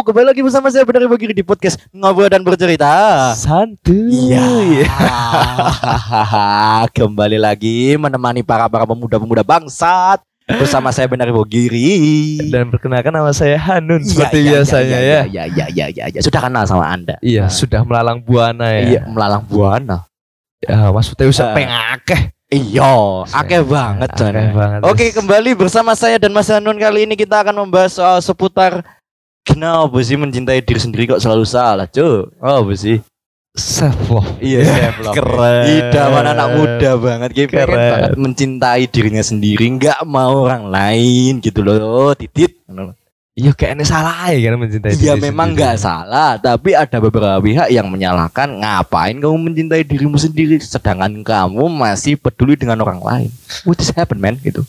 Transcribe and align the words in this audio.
Kembali 0.00 0.32
lagi 0.32 0.40
bersama 0.40 0.72
saya 0.72 0.88
Benar 0.88 1.04
Bagiri 1.12 1.36
di 1.36 1.44
podcast 1.44 1.76
Ngobrol 1.92 2.32
dan 2.32 2.40
Bercerita. 2.40 2.88
Santuy. 3.36 4.32
Iya. 4.32 4.88
kembali 6.96 7.36
lagi 7.36 8.00
menemani 8.00 8.40
para 8.40 8.64
para 8.72 8.88
pemuda-pemuda 8.88 9.44
bangsat 9.44 10.24
bersama 10.48 10.88
saya 10.88 11.04
Benar 11.04 11.28
Bogiri. 11.30 12.40
Dan 12.48 12.72
perkenalkan 12.72 13.12
nama 13.12 13.28
saya 13.36 13.60
Hanun 13.60 14.00
Iya, 14.00 14.08
seperti 14.08 14.38
iya, 14.40 14.48
biasanya 14.56 14.98
iya, 14.98 14.98
ya. 14.98 15.04
Iya, 15.04 15.22
iya, 15.28 15.44
iya, 15.68 15.86
iya, 15.92 16.04
iya. 16.16 16.20
Sudah 16.24 16.40
kenal 16.48 16.64
sama 16.64 16.88
Anda. 16.88 17.20
Iya, 17.20 17.44
Nah. 17.46 17.52
sudah 17.52 17.80
melalang 17.84 18.18
buana 18.24 18.66
ya. 18.72 18.80
Iya, 18.80 19.00
melalang 19.04 19.44
buana. 19.44 20.08
Ya, 20.64 20.88
maksudnya 20.88 21.28
usah 21.28 21.52
Ah. 21.52 21.54
pengakeh. 21.54 22.32
Iya, 22.50 23.22
akeh 23.30 23.62
banget 23.62 24.10
Akeh 24.10 24.50
banget. 24.50 24.80
Oke, 24.82 25.14
kembali 25.14 25.54
bersama 25.54 25.94
saya 25.94 26.18
dan 26.18 26.34
Mas 26.34 26.50
Hanun 26.50 26.74
kali 26.74 27.06
ini 27.06 27.14
kita 27.14 27.46
akan 27.46 27.62
membahas 27.62 27.94
soal 27.94 28.18
seputar 28.18 28.82
kenapa 29.50 29.98
sih 30.06 30.14
mencintai 30.14 30.62
diri 30.62 30.80
sendiri 30.80 31.10
kok 31.10 31.22
selalu 31.22 31.44
salah, 31.44 31.90
cuy. 31.90 32.30
Oh, 32.38 32.62
apa 32.62 32.72
sih? 32.78 33.02
self 33.50 33.98
love. 34.06 34.30
Iya, 34.38 34.62
self 34.62 34.96
love. 35.02 35.14
Keren. 35.18 35.64
Idaman 35.66 36.26
anak 36.30 36.48
muda 36.54 36.90
banget, 36.96 37.28
kayak 37.34 37.48
pengen 37.50 37.66
Keren. 37.66 37.90
banget 37.90 38.12
mencintai 38.16 38.82
dirinya 38.86 39.24
sendiri, 39.26 39.64
nggak 39.74 40.00
mau 40.06 40.46
orang 40.46 40.70
lain 40.70 41.42
gitu 41.42 41.60
loh, 41.66 42.14
titit. 42.14 42.56
Iya, 43.40 43.56
kayaknya 43.56 43.86
salah 43.88 44.34
ya 44.34 44.52
kan 44.52 44.58
mencintai 44.58 45.00
Iya 45.00 45.14
memang 45.16 45.56
nggak 45.56 45.76
salah, 45.80 46.36
tapi 46.36 46.76
ada 46.76 46.98
beberapa 47.00 47.40
pihak 47.40 47.72
yang 47.72 47.88
menyalahkan 47.88 48.52
ngapain 48.58 49.16
kamu 49.16 49.36
mencintai 49.50 49.82
dirimu 49.86 50.18
sendiri, 50.18 50.60
sedangkan 50.60 51.24
kamu 51.24 51.64
masih 51.70 52.20
peduli 52.20 52.58
dengan 52.58 52.82
orang 52.84 53.00
lain. 53.00 53.30
What 53.64 53.80
is 53.80 53.94
happen 53.96 54.20
man 54.20 54.36
gitu. 54.42 54.66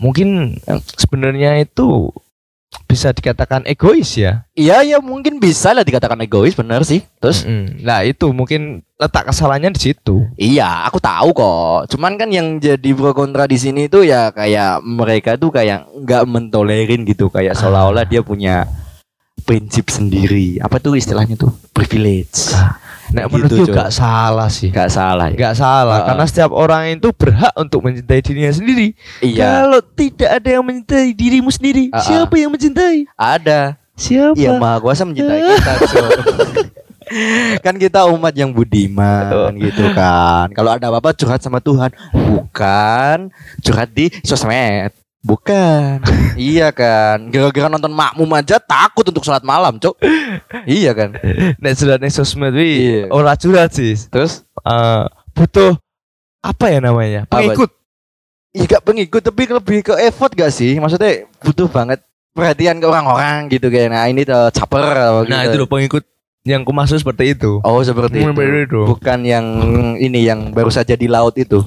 Mungkin 0.00 0.58
sebenarnya 0.96 1.60
itu 1.60 2.08
bisa 2.86 3.10
dikatakan 3.14 3.66
egois 3.66 4.14
ya. 4.18 4.46
Iya 4.54 4.82
ya 4.82 4.98
mungkin 4.98 5.38
bisa 5.38 5.74
lah 5.74 5.82
dikatakan 5.86 6.18
egois 6.22 6.54
bener 6.54 6.82
sih. 6.86 7.02
Terus 7.18 7.42
Mm-mm. 7.46 7.82
Nah, 7.82 8.02
itu 8.06 8.30
mungkin 8.30 8.82
letak 8.98 9.30
kesalahannya 9.30 9.74
di 9.74 9.80
situ. 9.90 10.26
Iya, 10.38 10.86
aku 10.86 10.98
tahu 11.02 11.30
kok. 11.34 11.94
Cuman 11.94 12.18
kan 12.18 12.30
yang 12.30 12.58
jadi 12.62 12.90
pro 12.94 13.14
kontra 13.14 13.46
di 13.46 13.58
sini 13.58 13.86
itu 13.90 14.06
ya 14.06 14.30
kayak 14.30 14.82
mereka 14.82 15.34
tuh 15.38 15.50
kayak 15.50 15.86
nggak 16.02 16.22
mentolerin 16.26 17.02
gitu, 17.06 17.30
kayak 17.30 17.58
seolah-olah 17.58 18.06
dia 18.06 18.22
punya 18.22 18.66
prinsip 19.40 19.88
sendiri. 19.88 20.56
Apa 20.58 20.76
tuh 20.76 20.94
istilahnya 20.94 21.34
tuh? 21.34 21.50
Privilege. 21.70 22.52
Nah, 23.10 23.26
Gitu, 23.26 23.42
menurutku 23.42 23.74
gak 23.74 23.90
salah 23.90 24.46
sih. 24.46 24.70
Gak 24.70 24.86
salah 24.88 25.28
ya. 25.28 25.50
Gak 25.50 25.58
salah 25.58 25.98
Ah, 25.98 26.06
karena 26.06 26.24
setiap 26.24 26.54
orang 26.54 26.94
itu 26.94 27.10
berhak 27.10 27.50
untuk 27.54 27.82
mencintai 27.82 28.22
dirinya 28.22 28.54
sendiri. 28.54 28.94
Iya, 29.18 29.66
Kalau 29.66 29.80
tidak 29.82 30.30
ada 30.30 30.48
yang 30.48 30.62
mencintai 30.62 31.10
dirimu 31.10 31.50
sendiri, 31.50 31.90
Ah, 31.90 31.98
ah. 31.98 32.04
siapa 32.06 32.34
yang 32.36 32.54
mencintai? 32.54 33.10
ada. 33.12 33.74
Siapa? 33.98 34.32
Iya, 34.32 34.56
Maha 34.56 34.78
Kuasa 34.78 35.02
mencintai 35.02 35.42
kita, 35.50 35.72
kan 37.58 37.74
kita 37.74 38.06
umat 38.08 38.30
yang 38.32 38.48
budiman 38.48 39.50
gitu 39.58 39.90
kan. 39.92 40.46
Kalau 40.54 40.70
ada 40.70 40.86
apa-apa 40.86 41.10
curhat 41.12 41.42
sama 41.42 41.58
Tuhan, 41.58 41.90
bukan 42.08 43.28
curhat 43.60 43.90
di 43.90 44.08
sosmed. 44.22 44.94
Bukan. 45.20 46.00
iya 46.50 46.72
kan. 46.72 47.28
Gara-gara 47.28 47.68
nonton 47.68 47.90
makmum 47.90 48.28
aja 48.32 48.56
takut 48.56 49.04
untuk 49.04 49.20
sholat 49.20 49.42
malam, 49.42 49.76
Cok. 49.76 49.96
iya 50.64 50.90
kan. 50.90 51.12
Nek 51.56 51.74
sudah 51.74 51.96
nek 51.96 52.08
sosmed 52.08 52.52
wi 52.52 52.70
Iya. 52.96 53.02
ora 53.08 53.34
curhat 53.34 53.70
sih. 53.70 53.96
Terus 54.06 54.44
Eh, 54.60 55.04
butuh 55.32 55.72
apa 56.38 56.68
ya 56.68 56.78
namanya? 56.78 57.24
Pengikut. 57.24 57.72
Iya 58.50 58.66
gak 58.68 58.84
pengikut 58.84 59.22
tapi 59.22 59.46
lebih 59.46 59.78
ke 59.82 59.94
effort 60.02 60.32
gak 60.32 60.50
sih? 60.50 60.76
Maksudnya 60.76 61.24
butuh 61.38 61.64
banget 61.64 62.04
perhatian 62.30 62.76
ke 62.76 62.84
orang-orang 62.84 63.48
gitu 63.48 63.68
kayak 63.68 63.88
nah 63.88 64.04
ini 64.04 64.22
tuh 64.22 64.50
caper 64.50 64.84
apa 64.84 65.24
Nah, 65.24 65.42
gitu. 65.42 65.48
itu 65.48 65.56
loh 65.56 65.68
pengikut 65.68 66.04
yang 66.42 66.60
ku 66.60 66.72
maksud 66.72 66.98
seperti 66.98 67.32
itu. 67.32 67.56
Oh 67.60 67.80
seperti 67.80 68.20
itu. 68.20 68.28
seperti 68.28 68.58
itu. 68.66 68.80
Bukan 68.86 69.18
yang 69.22 69.44
ini 69.96 70.24
yang 70.24 70.50
baru 70.50 70.68
saja 70.68 70.92
di 70.92 71.04
laut 71.04 71.32
itu. 71.36 71.64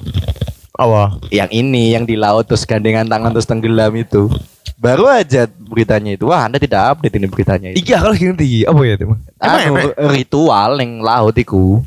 Apa? 0.74 1.22
Yang 1.30 1.50
ini 1.54 1.94
yang 1.94 2.02
di 2.02 2.14
laut 2.14 2.44
terus 2.44 2.62
gandengan 2.62 3.06
tangan 3.06 3.30
terus 3.30 3.46
tenggelam 3.46 3.94
itu. 3.94 4.26
Baru 4.74 5.06
aja 5.06 5.46
beritanya 5.46 6.12
itu. 6.12 6.26
Wah, 6.26 6.44
Anda 6.44 6.58
tidak 6.58 6.98
update 6.98 7.14
ini 7.14 7.26
beritanya 7.26 7.68
itu. 7.70 7.78
Iya, 7.80 8.02
kalau 8.02 8.12
gini 8.12 8.34
apa 8.64 8.80
ya, 8.82 8.94
teman? 8.96 9.18
Emang 9.38 9.54
Anu, 9.56 9.68
emang 9.70 9.86
ritual 10.10 10.70
yang 10.76 10.92
laut 10.98 11.34
iku. 11.34 11.80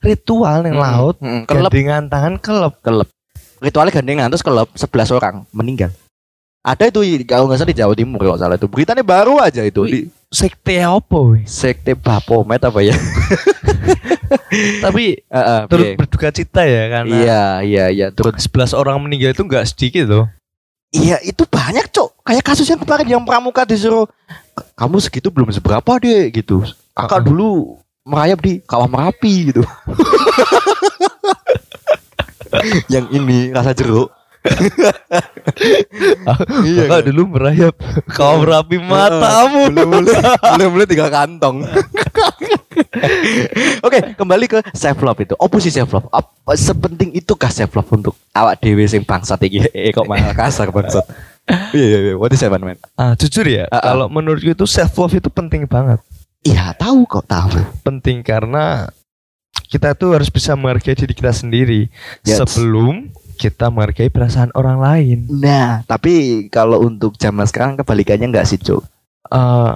ritual 0.00 0.64
yang 0.64 0.74
Hmm, 0.74 0.82
laut, 0.82 1.16
hmm, 1.20 1.46
kelep 1.46 1.70
gandengan 1.70 2.02
tangan 2.08 2.34
kelep. 2.36 2.74
kelep. 2.82 3.08
Ritualnya 3.60 3.92
gandengan 3.92 4.26
terus 4.26 4.42
kelep 4.42 4.68
11 4.74 5.12
orang 5.12 5.34
meninggal. 5.52 5.92
Ada 6.62 6.88
itu 6.88 6.98
kalau 7.22 7.46
nggak 7.46 7.58
salah 7.58 7.70
di 7.70 7.78
Jawa 7.78 7.94
Timur 7.94 8.18
kalau 8.18 8.34
nggak 8.34 8.42
salah 8.42 8.56
itu. 8.56 8.66
Beritanya 8.66 9.02
baru 9.02 9.38
aja 9.38 9.62
itu 9.62 9.82
di 9.84 10.00
Sekte 10.26 10.80
apa 10.80 11.18
wih? 11.20 11.44
Sekte 11.44 11.92
Bapomet 11.92 12.58
apa 12.58 12.80
ya? 12.80 12.96
Tapi 14.80 15.04
Heeh, 15.22 15.60
turut 15.66 15.84
piye? 15.84 15.96
berduka 15.96 16.28
cita 16.28 16.62
ya 16.62 16.82
karena 16.90 17.14
Iya, 17.14 17.42
iya, 17.62 17.84
iya, 17.88 18.06
turut 18.08 18.34
11 18.34 18.48
orang 18.72 18.96
meninggal 18.98 19.30
itu 19.30 19.42
enggak 19.42 19.64
sedikit 19.64 20.06
loh. 20.06 20.26
Iya 20.88 21.16
itu 21.20 21.42
banyak 21.42 21.88
cok. 21.88 22.20
Kayak 22.22 22.44
kasus 22.44 22.66
yang 22.66 22.76
kemarin 22.78 23.08
yang 23.08 23.22
pramuka 23.22 23.64
disuruh 23.64 24.04
"K- 24.52 24.68
Kamu 24.74 24.96
segitu 24.98 25.28
belum 25.28 25.48
seberapa 25.48 25.92
deh 25.96 26.28
gitu. 26.30 26.60
Kakak 26.92 27.24
dulu 27.24 27.80
merayap 28.02 28.38
di 28.38 28.60
kawah 28.60 28.86
merapi 28.86 29.48
gitu. 29.48 29.62
Yang 32.86 33.06
ini 33.12 33.48
rasa 33.50 33.72
jeruk. 33.72 34.12
Iya 36.62 36.82
kan? 36.90 37.02
dulu 37.06 37.30
merayap 37.30 37.78
kau 38.10 38.42
merapi 38.42 38.76
matamu. 38.76 39.70
Boleh-boleh 39.70 40.18
Boleh-boleh 40.18 40.86
tiga 40.92 41.06
kantong 41.08 41.62
Oke 43.86 44.14
kembali 44.14 44.46
ke 44.46 44.58
self 44.72 45.00
love 45.00 45.18
itu 45.18 45.34
Apa 45.34 45.56
sih 45.58 45.70
self 45.70 45.90
love? 45.90 46.08
Apa 46.08 46.52
sepenting 46.54 47.12
itu 47.12 47.32
kah 47.34 47.48
self 47.48 47.72
love 47.72 47.90
untuk 47.90 48.14
awak 48.32 48.58
dewe 48.58 48.84
sing 48.84 49.02
bangsat 49.02 49.40
iki 49.42 49.64
Eh 49.76 49.90
kok 49.90 50.06
malah 50.06 50.32
kasar 50.32 50.68
bangsat 50.68 51.04
Iya 51.76 51.86
iya 51.86 51.98
iya 52.02 52.14
What 52.14 52.30
is 52.30 52.40
that 52.40 52.54
man? 52.54 52.78
Ah, 52.94 53.12
jujur 53.12 53.42
ya, 53.42 53.66
Ah, 53.66 53.76
ah. 53.76 53.82
kalau 53.90 54.06
menurutku 54.06 54.52
itu 54.52 54.62
self 54.64 54.94
love 54.94 55.10
itu 55.10 55.26
penting 55.26 55.66
banget. 55.66 55.98
Iya 56.42 56.70
tahu 56.74 57.02
kok 57.02 57.26
tahu. 57.26 57.58
Penting 57.82 58.22
karena 58.22 58.86
kita 59.66 59.94
tuh 59.94 60.14
harus 60.14 60.30
bisa 60.30 60.54
menghargai 60.54 60.94
diri 60.94 61.10
kita 61.10 61.34
sendiri 61.34 61.90
Yes. 62.22 62.38
sebelum 62.38 63.10
kita 63.34 63.74
menghargai 63.74 64.06
perasaan 64.06 64.54
orang 64.54 64.78
lain. 64.78 65.18
Nah 65.26 65.82
tapi 65.82 66.46
kalau 66.46 66.78
untuk 66.78 67.18
zaman 67.18 67.42
sekarang 67.42 67.74
kebalikannya 67.74 68.30
nggak 68.30 68.46
sih 68.46 68.62
Cuk? 68.62 68.86
Eh, 69.26 69.72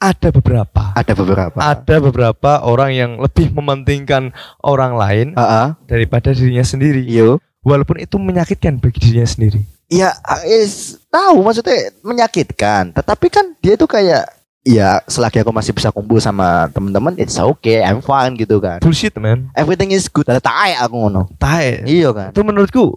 ada 0.00 0.32
beberapa, 0.32 0.82
Ada 0.96 1.12
beberapa. 1.12 1.58
ada 1.60 1.96
beberapa 2.00 2.52
orang 2.64 2.90
yang 2.90 3.10
lebih 3.20 3.52
mementingkan 3.52 4.32
orang 4.58 4.96
lain 4.96 5.26
Ah, 5.36 5.44
ah. 5.44 5.68
daripada 5.84 6.32
dirinya 6.32 6.64
sendiri, 6.64 7.04
Yo. 7.04 7.36
walaupun 7.60 8.00
itu 8.00 8.16
menyakitkan 8.16 8.80
bagi 8.80 8.96
dirinya 8.98 9.28
sendiri. 9.28 9.60
Ya 9.86 10.16
is, 10.42 10.96
tahu 11.06 11.42
maksudnya 11.42 11.92
menyakitkan. 12.00 12.94
Tetapi 12.94 13.26
kan 13.28 13.52
dia 13.58 13.74
tuh 13.74 13.84
kayak 13.86 14.24
ya 14.62 15.02
selagi 15.04 15.40
aku 15.40 15.50
masih 15.50 15.72
bisa 15.72 15.90
kumpul 15.90 16.16
sama 16.16 16.68
teman-teman 16.70 17.16
it's 17.16 17.36
okay 17.36 17.82
I'm 17.82 18.00
fine 18.00 18.38
gitu 18.38 18.56
kan. 18.56 18.78
Bullshit 18.78 19.12
man, 19.16 19.52
Everything 19.52 19.90
is 19.90 20.06
good. 20.06 20.24
Ada 20.24 20.38
tai 20.38 20.78
aku 20.78 20.94
ngono. 20.96 21.28
tae. 21.36 21.82
Iya 21.84 22.14
kan. 22.14 22.30
Itu 22.30 22.40
menurutku 22.40 22.96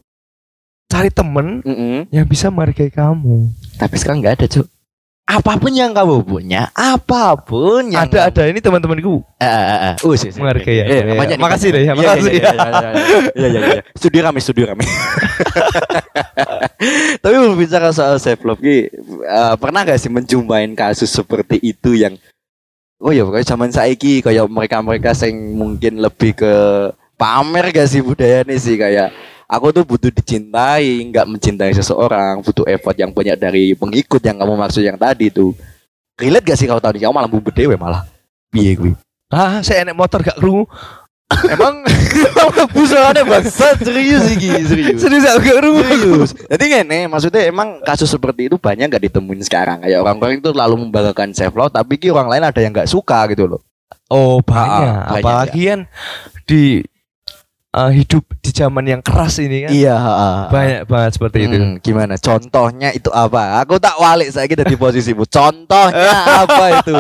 cari 0.86 1.10
temen 1.10 1.66
Mm-mm. 1.66 2.06
yang 2.14 2.24
bisa 2.24 2.48
menghargai 2.48 2.94
kamu. 2.94 3.50
Tapi 3.76 3.96
sekarang 3.98 4.22
nggak 4.22 4.38
ada 4.40 4.48
Cuk. 4.48 4.68
Apa 5.24 5.56
pun 5.56 5.72
yang 5.72 5.96
kamu 5.96 6.20
punya, 6.28 6.68
apa 6.76 7.40
pun 7.40 7.88
yang 7.88 8.12
ada 8.12 8.28
ada 8.28 8.44
ini 8.44 8.60
teman-temanku 8.60 9.24
Eh, 9.40 9.48
eh, 9.48 9.96
eh. 9.96 9.96
Uh, 10.04 10.20
sih, 10.20 10.36
sih. 10.36 10.40
Menghargai 10.44 10.84
ya. 10.84 10.86
Eh, 10.86 11.00
Iya, 11.00 11.16
banyak 11.16 11.38
makasih 11.40 11.70
deh, 11.72 11.82
Iya, 11.88 11.88
ya, 11.88 11.94
makasih. 11.96 12.32
Iya, 12.32 12.44
iya, 12.44 12.52
iya, 12.52 12.68
iya, 12.68 12.90
iya, 12.92 13.48
iya, 13.48 13.60
iya. 13.64 13.82
Studi 13.96 14.20
rame, 14.20 14.40
studi 14.44 14.68
rame. 14.68 14.84
Tapi 17.24 17.36
berbicara 17.40 17.96
soal 17.96 18.20
self 18.20 18.44
love, 18.44 18.60
Ki, 18.60 18.92
eh, 18.92 19.56
pernah 19.56 19.88
gak 19.88 19.96
sih 19.96 20.12
menjumpain 20.12 20.68
kasus 20.76 21.08
seperti 21.08 21.56
itu 21.64 21.96
yang 21.96 22.20
Oh 23.04 23.12
ya, 23.12 23.28
pokoknya 23.28 23.48
zaman 23.48 23.72
saiki 23.72 24.24
kayak 24.24 24.48
mereka-mereka 24.48 25.12
yang 25.28 25.36
mungkin 25.60 26.00
lebih 26.00 26.40
ke 26.40 26.54
pamer 27.16 27.72
gak 27.72 27.88
sih 27.88 28.00
budaya 28.04 28.44
nih 28.44 28.60
sih 28.60 28.76
kayak 28.76 29.12
aku 29.48 29.72
tuh 29.72 29.84
butuh 29.84 30.10
dicintai, 30.10 31.04
nggak 31.10 31.26
mencintai 31.26 31.72
seseorang, 31.74 32.42
butuh 32.42 32.66
effort 32.68 32.96
yang 32.98 33.12
banyak 33.12 33.38
dari 33.38 33.74
pengikut 33.74 34.22
yang 34.24 34.40
kamu 34.40 34.54
maksud 34.56 34.84
yang 34.84 34.98
tadi 34.98 35.30
tuh. 35.30 35.54
Relate 36.14 36.46
gak 36.46 36.58
sih 36.62 36.70
kalau 36.70 36.78
tadi 36.78 37.02
kamu 37.02 37.10
malah 37.10 37.32
bubut 37.32 37.54
dewe 37.54 37.74
malah. 37.74 38.06
Piye 38.54 38.78
gue? 38.78 38.94
Ah, 39.34 39.66
saya 39.66 39.82
enek 39.82 39.98
motor 39.98 40.22
gak 40.22 40.38
krungu. 40.38 40.70
Emang 41.50 41.82
busanya 42.70 43.26
bangsa 43.26 43.74
serius 43.82 44.30
iki 44.30 44.54
serius. 44.62 45.02
Serius 45.02 45.26
gak 45.26 45.42
krungu. 45.42 45.82
Serius. 45.82 46.32
Jadi 46.38 46.64
ngene, 46.70 47.10
maksudnya 47.10 47.50
emang 47.50 47.82
kasus 47.82 48.14
seperti 48.14 48.46
itu 48.46 48.62
banyak 48.62 48.86
nggak 48.94 49.10
ditemuin 49.10 49.42
sekarang. 49.42 49.82
Kayak 49.82 50.06
orang-orang 50.06 50.38
itu 50.38 50.54
lalu 50.54 50.76
membanggakan 50.86 51.34
self 51.34 51.58
love, 51.58 51.74
tapi 51.74 51.98
ki 51.98 52.14
orang 52.14 52.30
lain 52.30 52.44
ada 52.46 52.60
yang 52.62 52.70
nggak 52.70 52.86
suka 52.86 53.26
gitu 53.34 53.50
loh. 53.50 53.62
Oh, 54.14 54.38
Ah, 54.38 54.46
banyak. 54.46 54.70
banyak, 54.70 55.18
Apalagi 55.18 55.62
kan 55.66 55.80
di 56.46 56.86
eh, 57.74 57.92
hidup 57.98 58.24
di 58.40 58.52
zaman 58.54 58.86
yang 58.86 59.02
keras 59.02 59.42
ini 59.42 59.66
kan. 59.66 59.72
Iya, 59.74 59.96
heeh. 59.98 60.38
Banyak 60.54 60.82
banget 60.86 61.12
seperti 61.18 61.38
itu. 61.50 61.58
Hmm, 61.58 61.74
gimana? 61.82 62.14
Contohnya 62.22 62.90
itu 62.94 63.10
apa? 63.10 63.60
Aku 63.66 63.82
tak 63.82 63.98
walik 63.98 64.30
saya 64.30 64.46
di 64.46 64.78
posisimu. 64.78 65.26
Contohnya 65.26 66.46
apa 66.46 66.66
itu? 66.80 66.98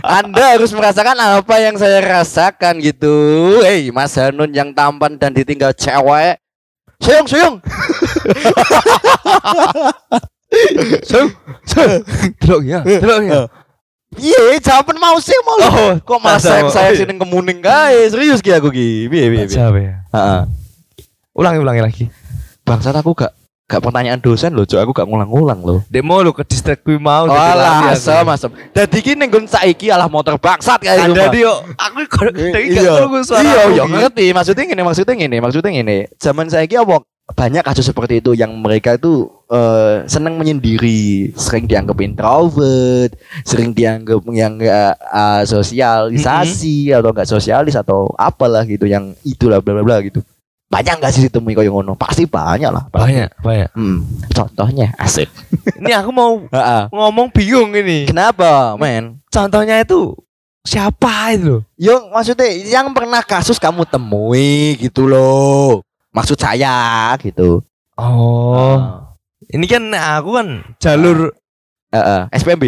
Anda 0.00 0.56
harus 0.56 0.72
merasakan 0.72 1.16
apa 1.20 1.54
yang 1.60 1.76
saya 1.76 2.00
rasakan 2.00 2.80
gitu. 2.80 3.14
Hei, 3.60 3.92
Mas 3.92 4.16
Hanun 4.16 4.50
yang 4.50 4.72
tampan 4.72 5.20
dan 5.20 5.36
ditinggal 5.36 5.76
cewek. 5.76 6.40
Suyung, 6.96 7.26
suyung. 7.28 7.54
So, 11.04 11.28
so, 11.66 11.82
delok 12.40 12.62
ya, 12.64 12.80
delok 12.86 13.20
ya. 13.26 13.50
Iya, 14.16 14.56
jawaban 14.64 14.96
mau 14.96 15.16
sih 15.20 15.36
mau. 15.44 15.60
Oh, 15.60 15.92
kok 16.00 16.18
malah 16.20 16.40
masa 16.40 16.64
saya 16.72 16.90
sini 16.96 17.12
kemuning 17.16 17.60
guys. 17.60 18.16
Serius 18.16 18.40
ki 18.40 18.52
aku 18.56 18.72
ki. 18.72 19.12
Piye 19.12 19.26
piye. 19.28 19.44
Siapa 19.48 19.76
ya? 19.76 19.94
Heeh. 20.12 20.40
Ulangi 21.36 21.58
ulangi 21.60 21.82
lagi. 21.84 22.04
Bangsat 22.64 22.96
aku 22.96 23.12
gak 23.12 23.36
gak 23.66 23.82
pertanyaan 23.82 24.22
dosen 24.22 24.56
loh, 24.56 24.64
Cok. 24.64 24.80
Aku 24.80 24.92
gak 24.96 25.04
ngulang-ngulang 25.04 25.60
loh. 25.60 25.80
Demo 25.92 26.16
lu 26.24 26.32
ke 26.32 26.46
distrik 26.48 26.80
kuwi 26.80 26.96
mau 26.96 27.28
Oh, 27.28 27.34
dadi 27.34 27.52
alah, 27.52 27.92
asem, 27.92 28.26
asem. 28.26 28.50
Dadi 28.72 28.98
ki 29.04 29.12
ning 29.18 29.28
nggon 29.28 29.46
saiki 29.46 29.92
alah 29.92 30.08
motor 30.08 30.40
bangsat 30.40 30.80
kayak 30.80 31.12
Ada 31.12 31.28
dia, 31.34 31.52
aku 31.76 31.98
kok 32.08 32.32
dari 32.32 32.72
gak 32.72 33.22
suara. 33.26 33.44
Iya, 33.44 33.60
aku 33.68 33.72
iya, 33.76 33.84
ngerti. 33.84 34.26
Maksudnya 34.32 34.64
gini, 34.64 34.82
maksudnya 34.82 35.14
gini, 35.14 35.36
maksudnya 35.42 35.70
gini. 35.70 35.98
Zaman 36.16 36.46
saiki 36.48 36.78
apa 36.80 37.04
banyak 37.34 37.66
kasus 37.66 37.90
seperti 37.90 38.22
itu 38.22 38.38
yang 38.38 38.54
mereka 38.54 38.94
itu 38.94 39.26
eh, 39.50 40.06
senang 40.06 40.38
menyendiri, 40.38 41.34
sering 41.34 41.66
dianggap 41.66 41.98
introvert, 41.98 43.18
sering 43.42 43.74
dianggap 43.74 44.22
yang 44.30 44.54
enggak 44.54 44.94
eh, 44.94 45.42
sosialisasi 45.42 46.94
atau 46.94 47.10
enggak 47.10 47.26
sosialis 47.26 47.74
atau 47.74 48.14
apalah 48.14 48.62
gitu 48.62 48.86
yang 48.86 49.10
itulah 49.26 49.58
bla 49.58 49.74
bla 49.74 49.82
bla 49.82 49.98
gitu. 50.06 50.22
Banyak 50.70 51.02
enggak 51.02 51.14
sih 51.14 51.26
ditemui 51.26 51.54
kayak 51.58 51.70
ngono? 51.70 51.98
Pasti 51.98 52.26
banyak 52.30 52.70
lah. 52.70 52.86
Banyak, 52.90 53.42
banyak. 53.42 53.70
Hmm, 53.74 54.06
contohnya 54.30 54.94
asik. 54.98 55.30
Ini 55.82 55.98
aku 55.98 56.10
mau 56.14 56.46
ngomong 56.90 57.30
bingung 57.34 57.74
ini. 57.74 58.06
Kenapa, 58.06 58.74
men? 58.78 59.18
Contohnya 59.30 59.82
itu 59.82 60.14
siapa 60.66 61.38
itu? 61.38 61.62
Yo 61.78 62.10
maksudnya 62.10 62.50
yang 62.50 62.90
pernah 62.90 63.22
kasus 63.22 63.62
kamu 63.62 63.86
temui 63.86 64.74
gitu 64.82 65.06
loh. 65.06 65.85
Maksud 66.16 66.40
saya 66.40 67.12
gitu. 67.20 67.60
Oh, 67.94 68.76
ini 69.46 69.64
kan 69.64 69.84
aku 69.92 70.30
kan 70.34 70.48
jalur 70.76 71.32
Heeh, 71.88 72.20
SPMB. 72.34 72.64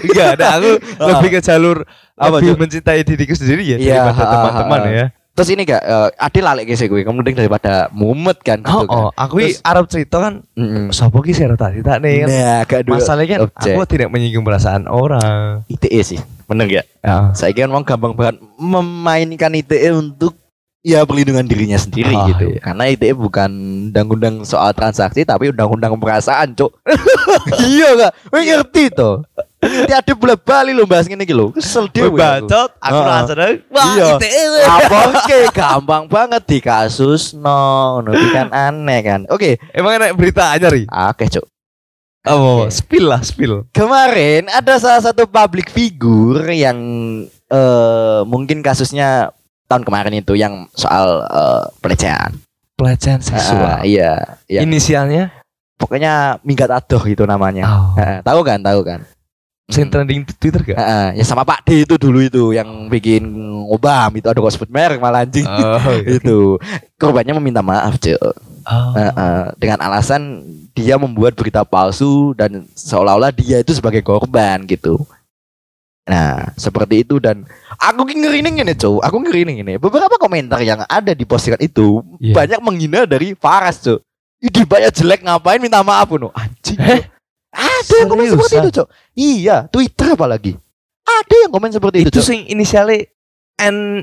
enggak 0.00 0.28
ada 0.38 0.46
aku 0.54 0.70
lebih 1.10 1.28
ke 1.32 1.40
jalur 1.42 1.82
Apa, 2.14 2.38
lebih 2.38 2.54
mencintai 2.56 3.02
diriku 3.02 3.34
sendiri 3.34 3.66
ya 3.66 3.76
Iya, 3.76 3.94
daripada 4.06 4.24
teman-teman 4.30 4.80
ha, 4.80 4.88
ya. 4.88 5.06
Terus 5.30 5.48
ini 5.50 5.62
gak 5.64 5.82
eh, 5.82 6.08
Adil 6.16 6.44
lalik 6.44 6.64
ke 6.68 6.86
gue 6.86 7.00
kemudian 7.00 7.34
daripada 7.34 7.90
mumet 7.90 8.38
kan 8.38 8.62
Oh, 8.62 8.84
gitu 8.84 8.88
kan. 8.88 9.00
oh, 9.00 9.10
aku 9.10 9.34
Terus- 9.42 9.60
Arab 9.62 9.84
cerita 9.86 10.16
kan 10.20 10.34
Mm-mm. 10.52 10.88
sopo 10.90 11.18
ki 11.18 11.32
sero 11.32 11.54
tadi 11.54 11.80
tak 11.80 11.98
nih 11.98 12.22
kan. 12.22 12.28
Nah, 12.28 12.60
dulu 12.80 12.94
Masalahnya 12.94 13.28
kan 13.28 13.40
objek. 13.48 13.72
aku 13.72 13.80
tidak 13.88 14.08
menyinggung 14.08 14.44
perasaan 14.44 14.84
orang. 14.84 15.64
ITE 15.66 16.00
sih. 16.06 16.20
Bener 16.44 16.68
gak? 16.68 16.86
Ya. 17.00 17.32
Saya 17.32 17.50
kan 17.52 17.68
mau 17.68 17.80
gampang 17.80 18.12
banget 18.12 18.36
memainkan 18.54 19.50
ITE 19.50 19.90
untuk 19.92 20.36
ya 20.80 21.04
perlindungan 21.04 21.44
dirinya 21.44 21.76
sendiri 21.76 22.12
Ah, 22.12 22.26
gitu. 22.28 22.56
iya. 22.56 22.60
Karena 22.60 22.82
ITE 22.88 23.12
bukan 23.12 23.50
undang-undang 23.92 24.42
soal 24.42 24.72
transaksi 24.72 25.22
tapi 25.22 25.52
undang-undang 25.52 25.96
perasaan, 25.96 26.56
Cuk. 26.56 26.72
iya 27.68 27.88
gak? 27.96 28.12
Wih 28.32 28.42
ngerti 28.48 28.88
toh. 28.90 29.20
Nanti 29.60 29.92
ada 29.92 30.12
bola 30.16 30.40
bali 30.40 30.72
lo 30.72 30.88
bahas 30.88 31.04
ngene 31.04 31.28
iki 31.28 31.36
lho. 31.36 31.52
Kesel 31.52 31.84
aku. 31.84 32.16
Bacot, 32.16 32.70
aku 32.80 32.96
Heeh. 32.96 33.08
rasanya 33.12 33.46
wah 33.68 33.84
Iya. 33.92 34.06
ITE. 34.16 34.44
Apa 34.64 34.96
oke 35.12 35.38
gampang 35.52 36.04
banget 36.08 36.42
di 36.48 36.58
kasus 36.58 37.36
no, 37.36 38.00
no 38.00 38.10
kan 38.32 38.48
aneh 38.48 39.00
kan. 39.04 39.20
Oke, 39.28 39.60
Emang 39.76 40.00
enak 40.00 40.16
beritanya 40.16 40.72
ri? 40.72 40.88
oke 40.88 41.24
cuk. 41.28 41.44
Oh, 42.28 42.64
Oke. 42.64 42.72
spill 42.72 43.08
lah, 43.08 43.20
spill. 43.20 43.64
Kemarin 43.72 44.48
ada 44.48 44.76
salah 44.76 45.00
satu 45.00 45.24
public 45.24 45.68
figure 45.68 46.52
yang 46.52 46.76
eh 47.48 48.20
mungkin 48.24 48.60
kasusnya 48.60 49.32
tahun 49.70 49.86
kemarin 49.86 50.18
itu 50.18 50.34
yang 50.34 50.66
soal 50.74 51.22
eh, 51.22 51.64
pelecehan. 51.78 52.34
Pelecehan 52.74 53.22
Ah, 53.22 53.26
seksual. 53.30 53.76
iya, 53.86 54.12
iya. 54.50 54.60
Inisialnya? 54.66 55.30
Pokoknya 55.78 56.36
minggat 56.42 56.68
adoh 56.68 57.00
itu 57.06 57.22
namanya. 57.24 57.64
Oh. 57.64 57.94
Heeh, 57.96 58.18
tahu 58.20 58.40
kan, 58.42 58.58
tahu 58.60 58.82
kan. 58.82 59.00
Sing 59.70 59.86
Hmm. 59.86 59.92
trending 59.94 60.26
di 60.26 60.34
Twitter 60.34 60.60
gak? 60.66 60.76
Heeh, 60.76 61.22
ya 61.22 61.24
sama 61.24 61.46
Pak 61.46 61.62
D 61.62 61.86
itu 61.86 61.94
dulu 61.94 62.18
itu 62.18 62.50
yang 62.50 62.90
bikin 62.90 63.22
ngobam 63.70 64.10
itu 64.18 64.26
ada 64.26 64.42
sebut 64.50 64.66
merek 64.66 64.98
malah 64.98 65.22
anjing. 65.22 65.46
Oh, 65.46 65.94
itu 66.02 66.58
korbannya 66.98 67.38
meminta 67.38 67.62
maaf 67.62 67.94
cuy 67.96 68.18
Oh. 68.60 68.92
Heeh, 68.92 69.40
dengan 69.56 69.80
alasan 69.80 70.44
dia 70.76 71.00
membuat 71.00 71.32
berita 71.32 71.64
palsu 71.64 72.36
dan 72.36 72.68
seolah-olah 72.76 73.32
dia 73.32 73.56
itu 73.58 73.72
sebagai 73.72 74.04
korban 74.04 74.62
gitu 74.68 75.00
nah 76.10 76.50
seperti 76.54 77.06
itu 77.06 77.22
dan 77.22 77.46
aku 77.78 78.02
ngerining 78.02 78.58
ini 78.58 78.74
cuy 78.74 78.98
aku 78.98 79.16
ngerining 79.22 79.62
ini 79.62 79.78
beberapa 79.78 80.18
komentar 80.18 80.58
yang 80.58 80.82
ada 80.84 81.14
di 81.14 81.22
postingan 81.22 81.62
itu 81.62 82.02
Iya. 82.18 82.34
banyak 82.34 82.60
menghina 82.60 83.06
dari 83.06 83.32
Faras 83.32 83.78
cuy 83.78 84.02
Ide 84.40 84.64
banyak 84.64 84.90
jelek 84.90 85.20
ngapain 85.22 85.60
minta 85.60 85.78
maaf 85.80 86.10
no 86.12 86.34
anjing 86.34 86.74
Eh? 86.76 87.06
ada 87.50 87.94
yang 87.94 88.08
komen 88.08 88.26
seperti 88.26 88.54
itu 88.58 88.70
cuy 88.74 88.86
iya 89.14 89.56
Twitter 89.66 90.08
apalagi 90.10 90.58
ada 91.00 91.34
yang 91.36 91.50
komen 91.50 91.70
seperti 91.70 92.02
itu, 92.02 92.10
Itu 92.10 92.20
sing 92.20 92.46
inisialnya 92.46 93.06
N 93.60 94.02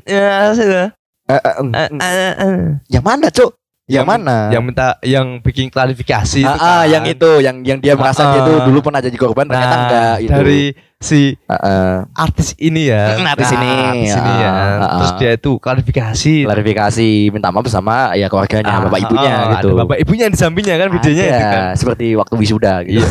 sudah. 0.54 0.92
eh, 1.26 1.42
eng, 1.58 1.70
Eh, 1.72 1.88
eng. 1.90 2.00
eh, 2.00 2.34
eh. 2.38 2.60
yang 2.88 3.02
mana 3.02 3.28
cuk 3.28 3.52
yang, 3.90 4.04
mana 4.04 4.52
Yang 4.52 4.64
minta 4.64 4.88
yang 5.00 5.40
bikin 5.40 5.68
klarifikasi 5.68 6.40
itu 6.40 6.44
Ah, 6.44 6.54
ah, 6.54 6.82
kan. 6.84 6.92
yang 6.92 7.04
itu, 7.04 7.30
yang 7.40 7.56
yang 7.64 7.80
dia 7.80 7.96
merasa 7.96 8.22
Ah, 8.22 8.30
dia 8.30 8.42
itu 8.42 8.54
ah. 8.54 8.64
dulu 8.64 8.80
pernah 8.82 9.00
jadi 9.00 9.16
korban 9.16 9.46
ternyata 9.46 9.64
Nah, 9.70 9.82
enggak 9.82 10.16
itu. 10.20 10.32
dari 10.34 10.62
si 10.98 11.22
Ah, 11.44 11.56
ah. 11.56 11.94
artis 12.14 12.52
ini 12.58 12.90
ya. 12.90 13.16
Hmm, 13.16 13.26
artis 13.26 13.48
ini. 13.50 13.72
artis 13.72 14.12
ini 14.14 14.34
ya. 14.36 14.50
Ah, 14.50 14.60
ah, 14.60 14.90
Terus 14.94 15.08
ah. 15.08 15.18
dia 15.18 15.32
itu 15.34 15.52
klarifikasi. 15.56 16.34
klarifikasi 16.44 17.08
minta 17.30 17.48
maaf 17.48 17.68
sama 17.68 18.12
ya 18.14 18.28
keluarganya, 18.28 18.68
Ah, 18.70 18.84
bapak 18.84 19.00
ibunya 19.02 19.32
ah, 19.32 19.44
gitu. 19.56 19.70
Ada 19.70 19.80
bapak 19.80 19.98
ibunya 19.98 20.26
di 20.28 20.38
sampingnya 20.38 20.76
kan 20.76 20.88
videonya 20.90 21.24
itu 21.26 21.40
kan. 21.40 21.64
seperti 21.74 22.06
waktu 22.14 22.34
wisuda 22.36 22.74
gitu. 22.84 23.00
Iya. 23.00 23.08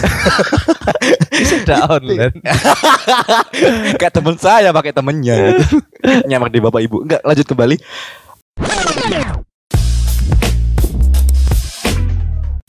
Sudah 1.56 1.78
online. 1.90 2.36
Kayak 3.96 4.12
temen 4.12 4.36
saya 4.36 4.72
pakai 4.72 4.92
temennya 4.92 5.34
gitu. 5.54 5.80
Nyamar 6.28 6.48
di 6.48 6.60
bapak 6.60 6.80
ibu. 6.82 7.00
Enggak, 7.00 7.24
lanjut 7.24 7.46
kembali. 7.46 7.76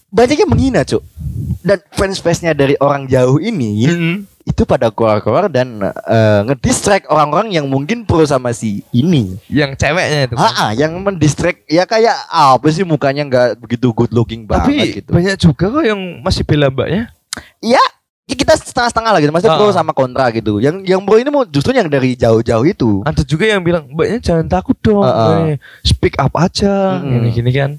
Banyak 0.08 0.38
yang 0.40 0.50
menghina, 0.50 0.82
Cuk. 0.82 1.04
Dan 1.60 1.84
fans-fansnya 1.92 2.56
dari 2.56 2.80
orang 2.80 3.12
jauh 3.12 3.44
ini 3.44 3.84
Mm-mm. 3.92 4.16
itu 4.48 4.64
pada 4.64 4.88
keluar-keluar 4.88 5.52
dan 5.52 5.84
eh, 5.84 6.40
ngedistract 6.48 7.12
orang-orang 7.12 7.52
yang 7.52 7.68
mungkin 7.68 8.08
pro 8.08 8.24
sama 8.24 8.56
si 8.56 8.88
ini. 8.96 9.36
Yang 9.52 9.76
ceweknya 9.76 10.32
itu. 10.32 10.36
kan. 10.40 10.72
Yang 10.74 10.92
mendistract 11.04 11.60
ya 11.68 11.84
kayak 11.84 12.16
apa 12.32 12.68
sih 12.72 12.88
mukanya 12.88 13.28
nggak 13.28 13.48
begitu 13.60 13.92
good 13.92 14.16
looking 14.16 14.48
banget 14.48 14.64
Tapi 14.64 14.76
gitu. 15.04 15.12
banyak 15.12 15.36
juga 15.36 15.66
kok 15.68 15.84
yang 15.84 16.00
masih 16.24 16.48
bela 16.48 16.72
mbaknya. 16.72 17.12
Ya 17.60 17.84
kita 18.28 18.60
setengah-setengah 18.60 19.12
lah 19.12 19.20
gitu, 19.24 19.32
maksudnya 19.32 19.56
pro 19.60 19.72
Ah. 19.72 19.76
sama 19.76 19.92
kontra 19.92 20.28
gitu. 20.32 20.60
Yang 20.64 20.88
yang 20.88 21.04
pro 21.04 21.20
ini 21.20 21.28
mau 21.28 21.44
justru 21.44 21.76
yang 21.76 21.88
dari 21.92 22.16
jauh-jauh 22.16 22.64
itu. 22.64 23.04
Ada 23.04 23.28
juga 23.28 23.44
yang 23.44 23.60
bilang 23.60 23.92
mbaknya 23.92 24.20
jangan 24.24 24.48
takut 24.48 24.76
dong, 24.80 25.04
ah. 25.04 25.52
eh, 25.52 25.60
speak 25.84 26.16
up 26.16 26.32
aja, 26.36 27.04
Mm-mm. 27.04 27.28
gini 27.28 27.30
gini 27.36 27.52
kan. 27.52 27.72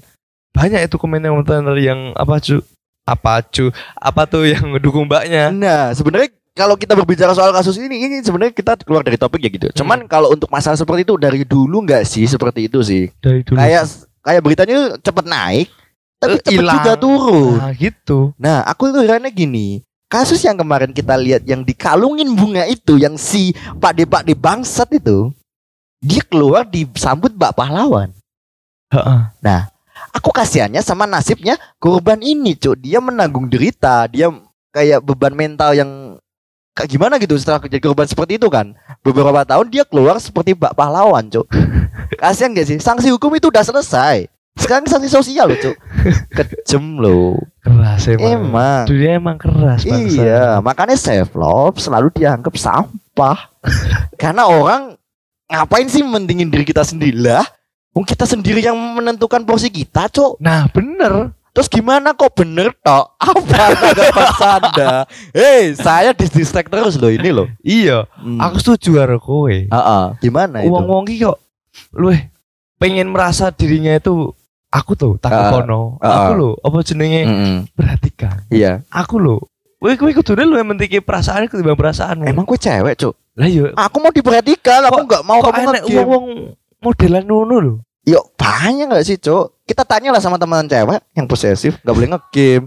Banyak 0.59 0.91
itu 0.91 0.95
komentar-komentar 0.99 1.71
yang 1.79 2.11
apa 2.19 2.35
cu, 2.43 2.59
apa 3.07 3.39
cu, 3.47 3.71
apa 3.95 4.21
tuh 4.27 4.43
yang 4.43 4.75
ngedukung 4.75 5.07
mbaknya. 5.07 5.55
Nah, 5.55 5.95
sebenarnya 5.95 6.35
kalau 6.51 6.75
kita 6.75 6.99
berbicara 6.99 7.31
soal 7.31 7.55
kasus 7.55 7.79
ini, 7.79 8.03
ini 8.03 8.19
sebenarnya 8.19 8.51
kita 8.51 8.75
keluar 8.83 8.99
dari 8.99 9.15
topik 9.15 9.39
ya 9.39 9.47
gitu. 9.47 9.67
Cuman 9.71 10.03
kalau 10.05 10.35
untuk 10.35 10.51
masalah 10.51 10.75
seperti 10.75 11.07
itu 11.07 11.15
dari 11.15 11.47
dulu 11.47 11.87
nggak 11.87 12.03
sih 12.03 12.27
seperti 12.27 12.67
itu 12.67 12.83
sih. 12.83 13.07
Dari 13.23 13.47
dulu. 13.47 13.55
Kayak 13.55 13.83
kayak 14.19 14.41
beritanya 14.43 14.77
cepet 14.99 15.25
naik, 15.25 15.67
tapi 16.19 16.35
Eh, 16.35 16.43
cepet 16.43 16.59
hilang. 16.59 16.75
juga 16.75 16.91
turun. 16.99 17.55
Nah, 17.55 17.71
gitu. 17.71 18.19
Nah, 18.35 18.67
aku 18.67 18.91
tuh 18.91 19.07
herannya 19.07 19.31
gini. 19.31 19.79
Kasus 20.09 20.41
yang 20.41 20.59
kemarin 20.59 20.91
kita 20.91 21.15
lihat 21.15 21.45
yang 21.47 21.63
dikalungin 21.63 22.33
bunga 22.35 22.67
itu, 22.67 22.99
yang 22.99 23.15
si 23.15 23.53
Pak 23.79 23.93
De 23.95 24.03
Pak 24.03 24.25
De 24.25 24.33
bangsat 24.35 24.89
itu, 24.91 25.29
dia 26.01 26.25
keluar 26.25 26.65
disambut 26.65 27.31
Mbak 27.31 27.53
Pahlawan. 27.55 28.09
Heeh. 28.89 29.19
Aku 30.15 30.33
kasihannya 30.33 30.81
sama 30.81 31.05
nasibnya 31.05 31.55
korban 31.77 32.19
ini, 32.21 32.57
Cuk. 32.57 32.81
Dia 32.81 32.97
menanggung 32.97 33.45
derita, 33.49 34.09
dia 34.09 34.33
kayak 34.73 35.01
beban 35.05 35.33
mental 35.33 35.73
yang 35.73 36.17
kayak 36.73 36.89
gimana 36.95 37.19
gitu 37.19 37.35
setelah 37.35 37.59
jadi 37.65 37.83
korban 37.83 38.07
seperti 38.07 38.39
itu 38.39 38.47
kan. 38.47 38.73
Beberapa 39.05 39.43
tahun 39.45 39.67
dia 39.69 39.83
keluar 39.85 40.17
seperti 40.17 40.57
Mbak 40.57 40.73
Pahlawan, 40.73 41.29
Cuk. 41.29 41.45
Kasihan 42.21 42.55
gak 42.55 42.67
sih? 42.67 42.77
Sanksi 42.81 43.13
hukum 43.13 43.33
itu 43.37 43.51
udah 43.51 43.61
selesai. 43.61 44.29
Sekarang 44.59 44.83
sanksi 44.91 45.07
sosial 45.07 45.47
loh, 45.47 45.59
Cuk. 45.59 45.75
Kejem 46.35 46.99
loh. 46.99 47.39
Keras 47.63 48.03
emang. 48.11 48.27
Emang. 48.27 48.83
Dunia 48.89 49.11
emang 49.15 49.37
keras 49.39 49.87
bangsa. 49.87 50.19
Iya, 50.19 50.45
makanya 50.59 50.97
self 50.99 51.31
love 51.37 51.79
selalu 51.79 52.11
dianggap 52.11 52.55
sampah. 52.59 53.39
Karena 54.21 54.51
orang 54.51 54.99
ngapain 55.47 55.87
sih 55.87 56.03
mentingin 56.03 56.51
diri 56.51 56.67
kita 56.67 56.83
sendiri 56.83 57.15
lah? 57.15 57.47
Wong 57.89 58.05
kita 58.05 58.23
sendiri 58.23 58.61
yang 58.61 58.77
menentukan 58.77 59.41
porsi 59.41 59.67
kita, 59.67 60.05
Cok. 60.07 60.37
Nah, 60.37 60.69
bener. 60.69 61.33
Terus 61.49 61.65
gimana 61.67 62.13
kok 62.13 62.31
bener 62.33 62.69
tok? 62.77 63.17
Apa 63.19 63.41
tanggapan 63.41 64.27
Anda? 64.39 64.93
Hei, 65.33 65.73
saya 65.73 66.13
distract 66.13 66.69
terus 66.69 66.95
loh 66.95 67.09
ini 67.09 67.29
loh. 67.29 67.49
Iya, 67.59 68.05
Hmm. 68.15 68.37
aku 68.37 68.61
setuju 68.61 68.95
karo 68.95 69.17
kowe. 69.17 69.49
Heeh. 69.49 70.03
Gimana 70.19 70.61
itu? 70.61 70.69
Wong-wong 70.69 71.09
iki 71.09 71.25
kok 71.25 71.37
pengen 72.77 73.09
merasa 73.09 73.49
dirinya 73.49 73.91
itu 73.91 74.31
aku 74.69 74.93
tuh 74.93 75.17
tak 75.17 75.33
Ah, 75.33 75.49
kono. 75.51 75.97
ah, 75.99 76.29
Aku 76.29 76.31
loh, 76.33 76.53
apa 76.61 76.79
jenenge 76.79 77.25
Mm-mm. 77.25 77.57
perhatikan. 77.73 78.45
Iya. 78.47 78.85
Aku 78.87 79.17
loh. 79.17 79.49
Kowe 79.75 79.95
kowe 79.95 80.11
kudune 80.13 80.43
lu 80.43 80.55
yang 80.55 80.69
mentiki 80.69 80.99
perasaan 80.99 81.47
ketimbang 81.47 81.75
perasaanmu. 81.75 82.23
Emang 82.23 82.45
gue 82.45 82.55
cewek, 82.55 82.95
Cok. 82.95 83.15
lah 83.33 83.47
yo 83.47 83.71
Aku 83.73 83.97
mau 83.97 84.11
diperhatikan, 84.11 84.83
aku 84.85 85.01
Kok- 85.01 85.07
nggak 85.07 85.23
mau 85.23 85.39
kok 85.39 85.49
kamu 85.49 85.63
enek 85.65 85.81
nge-game. 85.81 86.03
wong 86.05 86.25
modelan 86.79 87.23
ngono 87.23 87.55
lho. 87.59 87.73
Yuk, 88.07 88.33
banyak 88.35 88.89
nggak 88.89 89.05
sih, 89.05 89.19
Cok? 89.19 89.67
Kita 89.67 89.85
tanya 89.85 90.09
lah 90.09 90.21
sama 90.23 90.39
teman 90.41 90.65
cewek 90.65 91.03
yang 91.13 91.29
posesif, 91.29 91.77
nggak 91.83 91.95
boleh 91.95 92.09
nge-game. 92.15 92.65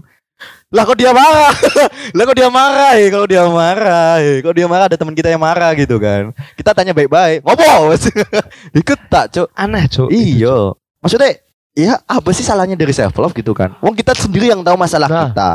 Lah 0.73 0.83
kok 0.83 0.97
dia 0.97 1.13
marah? 1.13 1.53
lah 2.17 2.23
kok 2.25 2.35
dia 2.35 2.49
marah 2.49 2.91
ya? 2.97 3.07
Kalau 3.13 3.27
dia 3.29 3.43
marah, 3.45 4.13
ya. 4.19 4.41
Kalau 4.41 4.55
dia 4.55 4.67
marah 4.67 4.85
ada 4.89 4.97
teman 4.97 5.13
kita 5.13 5.29
yang 5.29 5.39
marah 5.39 5.71
gitu 5.77 6.01
kan. 6.01 6.33
Kita 6.57 6.73
tanya 6.73 6.91
baik-baik. 6.91 7.45
Ngopo? 7.45 7.93
Ikut 8.81 8.99
tak, 9.07 9.25
Cok? 9.37 9.47
Aneh, 9.53 9.85
Cuk. 9.85 10.09
Iya. 10.09 10.73
Maksudnya 10.99 11.37
ya 11.73 11.97
apa 12.05 12.29
sih 12.33 12.45
salahnya 12.45 12.73
dari 12.77 12.93
self 12.93 13.13
love 13.17 13.33
gitu 13.33 13.53
kan? 13.53 13.77
Wong 13.81 13.93
kita 13.93 14.13
sendiri 14.17 14.49
yang 14.49 14.61
tahu 14.65 14.77
masalah 14.77 15.09
Nah. 15.09 15.29
kita, 15.29 15.49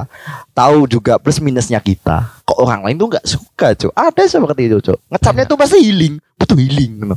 tahu 0.55 0.87
juga 0.87 1.19
plus 1.19 1.43
minusnya 1.43 1.83
kita. 1.83 2.39
Kok 2.47 2.59
orang 2.63 2.87
lain 2.87 2.97
tuh 2.97 3.09
nggak 3.11 3.27
suka, 3.27 3.75
Cok? 3.75 3.93
Ada 3.93 4.23
seperti 4.29 4.63
itu, 4.71 4.79
Cok. 4.85 4.99
Ngecapnya 5.11 5.45
tuh 5.45 5.59
pasti 5.59 5.77
healing, 5.83 6.15
butuh 6.39 6.59
healing. 6.59 6.93
gitu. 7.03 7.17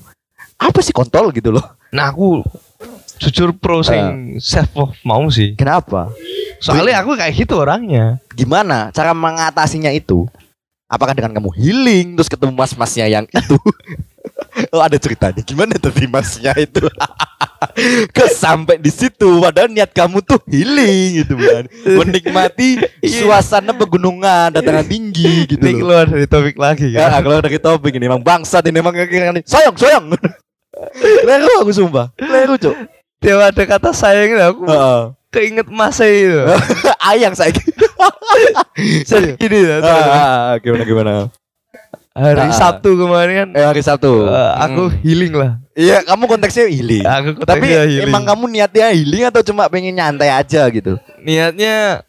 Apa 0.62 0.80
sih 0.86 0.94
kontol 0.94 1.34
gitu 1.34 1.50
loh? 1.50 1.66
Nah, 1.90 2.14
aku 2.14 2.46
jujur 3.18 3.54
pro 3.54 3.82
sing 3.82 4.38
self 4.38 4.70
love 4.78 4.98
mau 5.02 5.26
sih. 5.30 5.58
Kenapa? 5.58 6.10
Soalnya 6.62 7.02
aku 7.02 7.18
kayak 7.18 7.34
gitu 7.34 7.58
orangnya. 7.58 8.22
Gimana 8.34 8.94
cara 8.94 9.14
mengatasinya 9.14 9.90
itu? 9.90 10.30
Apakah 10.86 11.16
dengan 11.16 11.32
kamu 11.34 11.50
healing 11.56 12.08
terus 12.20 12.28
ketemu 12.28 12.52
mas-masnya 12.54 13.08
yang 13.08 13.26
itu? 13.26 13.58
oh 14.76 14.82
ada 14.84 15.00
ceritanya. 15.00 15.42
Gimana 15.42 15.80
tadi 15.80 16.06
masnya 16.06 16.52
itu? 16.60 16.86
Ke 18.16 18.26
sampai 18.28 18.82
di 18.82 18.90
situ 18.90 19.38
padahal 19.38 19.70
niat 19.70 19.94
kamu 19.94 20.20
tuh 20.26 20.42
healing 20.50 21.24
gitu 21.24 21.38
kan. 21.38 21.64
Menikmati 21.86 22.82
suasana 23.22 23.72
pegunungan 23.72 24.52
dataran 24.52 24.84
tinggi 24.84 25.46
gitu 25.48 25.62
Ini 25.62 25.72
loh. 25.74 25.80
keluar 25.80 26.06
dari 26.10 26.28
topik 26.28 26.58
lagi 26.58 26.90
Ya, 26.92 27.08
kan. 27.08 27.22
kalau 27.24 27.40
dari 27.40 27.62
topik 27.62 27.94
ini 27.96 28.10
emang 28.10 28.20
bangsat 28.26 28.66
ini 28.68 28.82
emang 28.82 28.98
sayang 29.46 29.78
sayang. 29.78 30.06
Leru 31.22 31.54
aku 31.60 31.72
sumpah. 31.72 32.10
Leru, 32.18 32.56
Cuk. 32.56 32.76
Dia 33.18 33.38
ada 33.38 33.64
kata 33.64 33.90
sayang 33.92 34.34
aku 34.36 34.66
Heeh. 34.66 35.02
keinget 35.30 35.68
masa 35.68 36.06
itu. 36.06 36.42
Ayang 37.10 37.34
saya. 37.34 37.54
Saya 39.06 39.36
gini 39.36 39.58
ya. 39.62 39.78
Ah, 39.84 40.58
gimana 40.58 40.84
gimana? 40.84 41.12
Hari 42.12 42.44
Ah. 42.44 42.52
Sabtu 42.52 42.98
kemarin 42.98 43.34
kan 43.38 43.50
Eh 43.54 43.64
hari 43.64 43.80
Sabtu. 43.80 44.26
eh, 44.26 44.52
aku 44.58 44.90
Hmm. 44.90 44.98
healing 45.00 45.32
lah. 45.32 45.52
Iya, 45.72 46.04
kamu 46.04 46.24
konteksnya 46.26 46.68
healing. 46.68 47.04
Aku 47.04 47.30
Tapi 47.38 47.64
konteksnya 47.64 47.84
healing. 47.86 48.10
emang 48.10 48.24
kamu 48.26 48.44
niatnya 48.50 48.92
healing 48.92 49.24
atau 49.24 49.42
cuma 49.42 49.68
pengen 49.68 49.96
nyantai 49.96 50.28
aja 50.28 50.68
gitu? 50.68 51.00
niatnya 51.22 52.02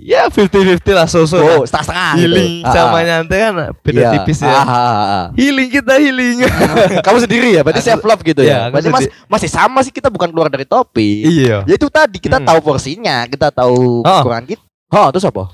ya 0.00 0.26
50-50 0.26 0.80
lah 0.90 1.04
sosok. 1.04 1.40
Oh, 1.40 1.62
setengah-setengah 1.62 2.10
gitu. 2.16 2.20
healing 2.24 2.52
Ah, 2.64 2.72
sama 2.72 2.96
ah. 2.96 3.02
nyantai 3.04 3.38
kan 3.38 3.54
beda 3.80 4.00
Iya. 4.00 4.10
tipis 4.16 4.38
ya. 4.40 4.50
ah, 4.50 4.64
ah, 4.64 4.72
ah. 4.72 5.24
Healing 5.36 5.68
kita 5.68 5.94
healing. 5.96 6.36
kamu 7.04 7.18
sendiri 7.20 7.48
ya, 7.52 7.60
berarti 7.60 7.82
self 7.82 8.02
love 8.02 8.22
gitu 8.24 8.40
ya. 8.40 8.66
aku 8.66 8.80
Berarti 8.80 8.88
mas, 8.88 9.04
masih 9.28 9.48
sama 9.48 9.78
sih 9.80 9.92
kita 9.92 10.08
bukan 10.08 10.32
keluar 10.32 10.48
dari 10.48 10.64
topik. 10.64 11.22
iya. 11.22 11.62
Ya 11.64 11.74
itu 11.76 11.86
tadi 11.86 12.16
kita 12.16 12.40
Hmm. 12.40 12.48
tahu 12.48 12.58
porsinya, 12.64 13.28
kita 13.28 13.52
tahu 13.52 14.00
Oh. 14.00 14.10
kekurangan 14.24 14.46
kita. 14.48 14.62
Oh, 14.90 15.06
terus 15.12 15.24
apa? 15.24 15.44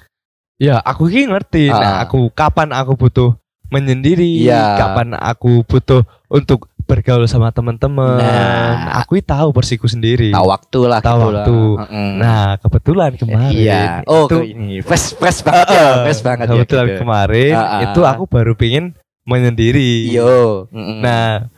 Ya, 0.56 0.80
aku 0.80 1.10
ki 1.10 1.28
ngerti. 1.28 1.68
Nah, 1.68 2.00
Ah. 2.00 2.08
aku 2.08 2.32
kapan 2.32 2.72
aku 2.72 2.96
butuh 2.96 3.36
menyendiri, 3.68 4.46
Iya. 4.46 4.78
kapan 4.78 5.12
aku 5.12 5.66
butuh 5.66 6.06
untuk 6.30 6.70
bergaul 6.86 7.26
sama 7.26 7.50
teman-teman. 7.50 8.22
Nah. 8.22 9.02
Aku 9.02 9.18
tahu 9.18 9.50
persiku 9.50 9.84
sendiri. 9.84 10.30
Tahu 10.30 10.46
waktu 10.46 10.80
lah 10.86 11.02
Tahu 11.02 11.18
gitu 11.18 11.28
lah. 11.28 11.42
waktu. 11.42 11.58
Mm-mm. 11.82 12.10
Nah, 12.16 12.46
kebetulan 12.62 13.10
kemarin 13.18 13.50
iya. 13.52 13.82
Oh, 14.06 14.30
itu 14.30 14.38
ini 14.46 14.80
fresh 14.80 15.18
fresh 15.18 15.42
banget 15.42 15.66
ya, 15.68 15.86
fresh 16.06 16.22
banget 16.22 16.46
ya. 16.46 16.52
kebetulan 16.54 16.86
gitu. 16.88 16.98
kemarin 17.02 17.52
Ah, 17.52 17.66
ah. 17.66 17.80
itu 17.90 18.00
aku 18.06 18.24
baru 18.24 18.54
pengen 18.54 18.94
menyendiri. 19.26 20.14
Yo. 20.14 20.70
Mm-mm. 20.70 21.02
Nah, 21.02 21.50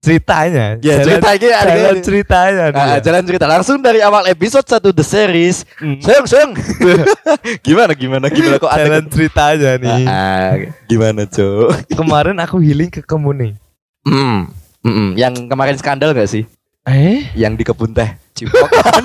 ceritanya, 0.00 0.80
ya 0.80 0.96
jalan, 0.96 1.18
cerita 1.20 1.28
ini 1.34 1.46
ada 1.52 1.72
jalan 1.76 1.98
ceritanya 2.00 2.64
nih 2.72 2.80
Ah, 2.80 2.88
ya. 2.88 2.98
jalan 3.04 3.22
cerita 3.28 3.44
langsung 3.44 3.76
dari 3.82 4.00
awal 4.00 4.24
episode 4.24 4.64
1 4.64 4.96
The 4.96 5.04
Series. 5.04 5.56
Hmm. 5.76 5.98
Sayang, 6.00 6.24
sayang. 6.24 6.52
gimana 7.66 7.92
gimana 7.92 8.26
gimana 8.30 8.56
kok 8.56 8.70
ada 8.70 8.86
jalan 8.86 9.04
ceritanya 9.10 9.70
nih. 9.76 10.02
Ah, 10.06 10.14
ah, 10.14 10.52
gimana, 10.86 11.26
Cuk? 11.26 11.74
Kemarin 11.90 12.38
aku 12.38 12.62
healing 12.62 12.88
ke 12.88 13.02
Kemuning. 13.02 13.58
Mm. 14.00 14.48
Mm-mm. 14.80 15.12
Yang 15.14 15.46
kemarin 15.46 15.76
skandal 15.76 16.12
gak 16.12 16.28
sih? 16.28 16.44
Eh? 16.88 17.28
Yang 17.36 17.52
di 17.60 17.64
kebun 17.68 17.92
teh. 17.92 18.08
Cipokan. 18.32 19.04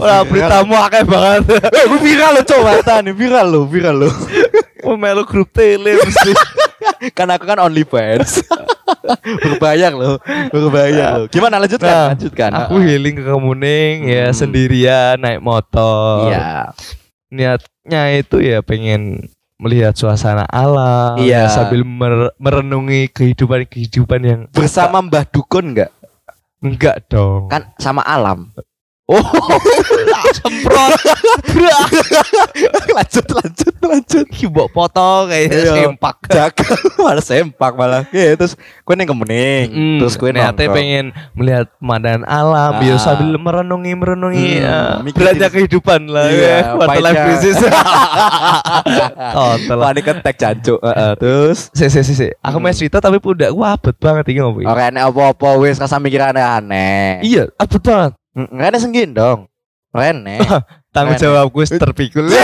Wah, 0.00 0.24
beritamu 0.24 0.74
akeh 0.78 1.04
banget. 1.04 1.42
Eh, 1.76 1.84
gue 1.84 2.00
viral 2.00 2.32
lo, 2.32 2.42
Cuk. 2.42 2.60
Mata 2.64 3.04
nih, 3.04 3.12
viral 3.12 3.46
lo, 3.46 3.60
viral 3.68 3.96
lo. 4.06 4.08
Oh, 4.84 5.00
melu 5.00 5.24
grup 5.24 5.48
tele 5.48 5.96
mesti. 5.96 6.36
kan 7.16 7.24
aku 7.32 7.48
kan 7.48 7.56
only 7.56 7.88
fans. 7.88 8.44
berbayar 9.40 9.96
lo, 9.96 10.20
berbayar 10.52 11.24
lo. 11.24 11.32
Gimana 11.32 11.56
lanjutkan? 11.56 11.88
Nah, 11.88 12.06
lanjutkan. 12.12 12.50
Aku 12.52 12.84
healing 12.84 13.16
ke 13.16 13.24
Kemuning 13.24 14.04
ya 14.04 14.28
Hmm. 14.28 14.36
sendirian 14.36 15.16
naik 15.16 15.40
motor. 15.40 16.28
Iya. 16.28 16.76
Niatnya 17.32 18.02
itu 18.12 18.44
ya 18.44 18.60
pengen 18.60 19.32
melihat 19.56 19.94
suasana 19.94 20.44
alam 20.50 21.14
Iya. 21.16 21.46
ya, 21.46 21.52
sambil 21.52 21.86
mer- 21.86 22.34
merenungi 22.36 23.06
kehidupan-kehidupan 23.08 24.20
yang 24.20 24.40
Bersama 24.50 24.98
Mbah 25.00 25.24
Dukun 25.30 25.74
enggak? 25.74 25.90
enggak 26.58 27.06
dong. 27.06 27.46
Kan 27.46 27.70
sama 27.76 28.02
alam. 28.02 28.50
Oh, 29.04 29.20
semprot. 30.40 30.96
lanjut, 32.96 33.26
lanjut, 33.28 33.74
lanjut. 33.84 34.26
Mbok 34.48 34.68
foto 34.72 35.28
kayaknya 35.28 35.60
Iya. 35.60 35.72
sempak. 35.76 36.16
Jaga 36.24 36.64
malah 37.04 37.20
sempak 37.20 37.72
malah. 37.76 38.02
Iya, 38.08 38.32
terus 38.32 38.56
kue 38.80 38.96
neng 38.96 39.04
kemuning, 39.04 39.68
Hmm, 39.68 39.98
terus 40.00 40.16
niatnya 40.16 40.40
nongkrong. 40.56 40.72
pengen 40.72 41.04
melihat 41.32 41.66
pemandangan 41.76 42.24
alam, 42.24 42.70
Ah. 42.72 42.80
biar 42.80 42.96
sambil 42.96 43.36
merenungi 43.36 43.92
merenungi 43.92 44.48
Hmm, 44.56 45.04
ya, 45.04 45.12
beranjak 45.12 45.50
kehidupan 45.52 46.00
lah 46.08 46.24
Iya, 46.24 46.40
ya, 46.40 46.58
quarter 46.72 47.02
life 47.02 47.20
crisis. 47.28 47.56
Total. 49.34 49.78
Panik 49.80 50.04
ketek 50.06 50.36
jancuk. 50.38 50.78
Heeh, 50.80 51.10
terus 51.18 51.58
Si, 51.70 51.84
si, 51.88 52.00
si, 52.00 52.14
si. 52.14 52.28
Aku 52.40 52.56
Hmm. 52.56 52.64
main 52.64 52.72
cerita 52.72 52.98
tapi 52.98 53.20
udah 53.20 53.52
gua 53.52 53.76
abet 53.76 53.96
banget 53.98 54.24
ini 54.30 54.40
ngopi. 54.40 54.64
ora 54.64 54.88
enek 54.88 55.04
apa-apa 55.04 55.60
wis 55.60 55.76
rasa 55.76 55.98
mikir 55.98 56.20
aneh-aneh. 56.22 57.20
Iya, 57.20 57.52
abet 57.54 57.82
banget. 57.82 58.12
Enggak 58.34 58.68
ada 58.74 58.78
senggin 58.82 59.14
dong. 59.14 59.46
Rene. 59.94 60.42
Tanggung 60.94 61.18
jawabku 61.18 61.62
wis 61.62 61.70
terpikul. 61.70 62.26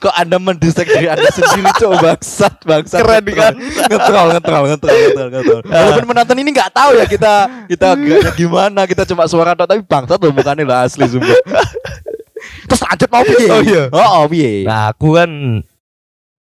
Kok 0.00 0.14
Anda 0.16 0.36
mendesak 0.40 0.88
diri 0.88 1.08
Anda 1.08 1.28
sendiri 1.32 1.68
coba 1.76 2.12
bangsat 2.16 2.64
bangsat. 2.64 3.00
Keren 3.00 3.24
kan? 3.32 3.52
Ngetrol 3.56 4.26
ngetrol 4.36 4.64
ngetrol 4.72 4.96
ngetrol 4.96 5.28
ngetrol. 5.32 5.60
Walaupun 5.68 6.04
penonton 6.12 6.36
ini 6.40 6.50
nggak 6.52 6.72
tahu 6.72 6.90
ya 6.96 7.04
kita 7.08 7.32
kita 7.68 7.88
gimana, 8.36 8.84
kita 8.88 9.04
cuma 9.08 9.24
suara 9.28 9.56
tok 9.56 9.68
tapi 9.68 9.80
bangsat 9.84 10.20
loh 10.20 10.32
mukanya 10.32 10.64
lah 10.64 10.78
asli 10.88 11.08
sumpah. 11.08 11.36
Terus 12.68 12.80
lanjut 12.84 13.08
mau 13.08 13.22
piye? 13.24 13.48
Oh, 13.48 13.62
iya. 13.64 13.82
Oh, 13.92 14.08
oh 14.20 14.24
piye? 14.28 14.64
Nah, 14.68 14.92
aku 14.92 15.16
kan 15.16 15.30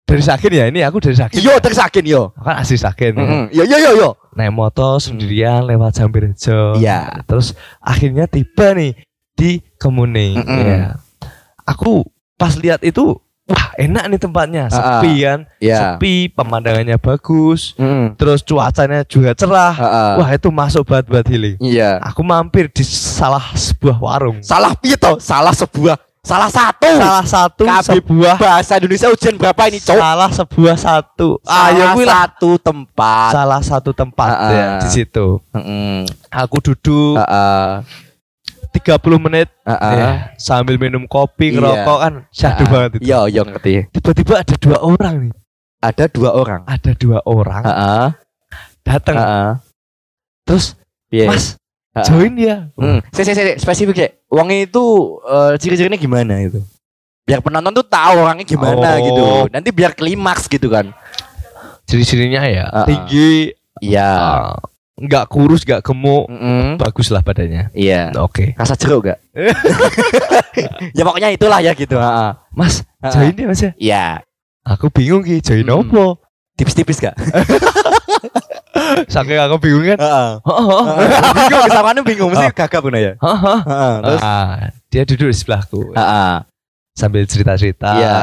dari 0.05 0.21
Sakin 0.21 0.51
ya, 0.53 0.65
ini 0.69 0.79
aku 0.85 1.01
dari 1.01 1.17
Sakin. 1.17 1.39
Yo 1.41 1.57
tersakin 1.57 2.05
yo. 2.05 2.29
Aku 2.37 2.45
kan 2.45 2.57
asli 2.61 2.77
Sakin. 2.77 3.11
ya. 3.15 3.23
Mm-mm. 3.23 3.43
Yo 3.55 3.63
yo 3.65 3.77
yo 3.79 3.91
yo. 3.97 4.09
Naik 4.35 4.51
motor 4.51 4.99
sendirian 4.99 5.63
lewat 5.63 5.95
Sambirejo. 5.95 6.75
Iya. 6.75 7.23
Terus 7.23 7.55
akhirnya 7.79 8.27
tiba 8.27 8.75
nih 8.75 8.91
di 9.31 9.63
Kemuning. 9.79 10.35
Mm-mm. 10.43 10.63
Ya. 10.67 10.99
Aku 11.63 12.03
pas 12.35 12.53
lihat 12.59 12.83
itu, 12.83 13.15
wah 13.47 13.67
enak 13.79 14.11
nih 14.11 14.19
tempatnya, 14.19 14.63
Ah, 14.67 14.99
sepi 14.99 15.23
kan, 15.23 15.39
Iya. 15.57 15.97
sepi, 15.97 16.29
pemandangannya 16.29 16.99
bagus, 16.99 17.73
Mm. 17.79 18.19
terus 18.19 18.43
cuacanya 18.43 19.07
juga 19.07 19.31
cerah. 19.33 19.73
Heeh. 19.73 20.11
Wah 20.19 20.29
itu 20.29 20.49
masuk 20.51 20.83
buat 20.85 21.07
buat 21.07 21.25
healing. 21.25 21.55
Iya. 21.57 21.97
Aku 22.03 22.21
mampir 22.21 22.67
di 22.69 22.83
salah 22.83 23.55
sebuah 23.55 23.97
warung. 23.97 24.43
Salah 24.43 24.75
piye 24.77 24.99
toh? 24.99 25.15
Salah 25.17 25.55
sebuah 25.55 25.95
salah 26.25 26.49
satu. 26.49 26.89
Salah 26.89 27.25
satu 27.25 27.63
Kabeh 27.63 27.85
sebuah 28.01 28.35
bahasa 28.35 28.73
Indonesia 28.75 29.07
ujian 29.07 29.37
berapa 29.37 29.61
ini, 29.69 29.77
Cok? 29.77 29.93
salah 29.95 30.29
sebuah 30.33 30.75
satu. 30.75 31.29
Salah 31.39 31.69
Ayo 31.69 31.85
lah. 32.01 32.25
satu 32.25 32.49
tempat. 32.57 33.29
Salah 33.31 33.61
satu 33.61 33.91
tempat 33.93 34.27
Ah, 34.27 34.49
ya 34.49 34.65
ah. 34.65 34.79
di 34.81 34.89
situ. 34.89 35.37
Heeh. 35.53 36.09
Aku 36.33 36.57
duduk 36.59 37.21
Heeh. 37.21 37.85
30 38.73 39.15
menit 39.21 39.47
Heeh. 39.63 39.93
ya, 39.95 40.09
sambil 40.35 40.75
minum 40.75 41.07
kopi, 41.07 41.53
Iya. 41.53 41.61
ngerokok 41.61 41.97
kan 42.01 42.13
syahdu 42.27 42.63
Ah, 42.65 42.67
banget 42.67 42.89
itu. 42.97 43.03
Iya, 43.07 43.19
iya 43.29 43.41
ngerti. 43.45 43.71
Tiba-tiba 43.93 44.33
ada 44.41 44.55
dua 44.59 44.77
orang 44.81 45.15
nih. 45.23 45.33
Ada 45.79 46.05
dua 46.09 46.29
orang. 46.33 46.61
Ada 46.65 46.91
dua 46.97 47.19
orang 47.23 47.63
Heeh. 47.63 48.07
datang. 48.83 49.15
Heeh. 49.15 49.49
Terus 50.43 50.65
Piye? 51.07 51.29
Mas. 51.29 51.55
Join 52.03 52.33
ya. 52.35 52.67
Hmm. 52.75 52.99
Si, 53.09 53.21
si, 53.23 53.31
si, 53.31 53.41
spesifik 53.55 53.95
ya. 53.95 54.09
Uangnya 54.27 54.67
itu 54.67 54.83
eh, 55.23 55.53
ciri-cirinya 55.55 55.95
gimana 55.95 56.43
itu? 56.43 56.59
Biar 57.23 57.39
penonton 57.39 57.71
tuh 57.73 57.87
tahu 57.87 58.19
orangnya 58.19 58.43
gimana 58.43 58.97
Oh. 58.97 59.01
gitu. 59.01 59.25
Nanti 59.49 59.69
biar 59.71 59.95
klimaks 59.95 60.45
gitu 60.45 60.67
kan. 60.67 60.91
Ciri-cirinya 61.85 62.43
ya 62.43 62.65
tinggi, 62.83 63.53
Iya. 63.77 64.09
ah, 64.09 64.57
nggak 64.95 65.27
kurus, 65.27 65.61
nggak 65.61 65.83
gemuk, 65.83 66.25
Mm-mm. 66.27 66.81
bagus 66.81 67.13
lah 67.13 67.21
badannya. 67.21 67.69
Iya. 67.71 68.09
Oke. 68.17 68.55
Rasa 68.57 68.73
jeruk 68.73 69.05
gak? 69.07 69.19
ya 70.97 71.03
pokoknya 71.03 71.29
itulah 71.29 71.59
ya 71.61 71.75
gitu. 71.75 71.95
Heeh. 71.95 72.31
Mas, 72.51 72.81
Heeh. 72.99 73.11
join 73.13 73.35
ya 73.35 73.45
Mas 73.47 73.61
ya. 73.61 73.71
Iya. 73.77 74.05
Aku 74.65 74.89
bingung 74.89 75.21
ki, 75.21 75.45
join 75.45 75.61
Hmm. 75.63 75.85
opo? 75.85 76.17
Tipis-tipis 76.57 76.97
gak? 76.99 77.13
Saking 79.07 79.39
aku 79.39 79.55
bingung 79.57 79.85
kan. 79.85 79.99
Heeh. 79.99 80.29
Heeh. 80.43 80.81
bingung 81.47 81.63
kesamaan 81.65 81.99
bingung 82.03 82.29
mesti 82.31 82.47
gagap 82.51 82.81
bener 82.83 83.01
ya. 83.01 83.13
Heeh. 83.17 83.57
Heeh. 83.63 83.93
Terus 84.01 84.21
dia 84.91 85.01
duduk 85.03 85.27
di 85.31 85.35
sebelahku 85.35 85.81
Heeh. 85.91 86.33
sambil 86.95 87.27
cerita-cerita. 87.27 87.91
Iya, 87.91 88.15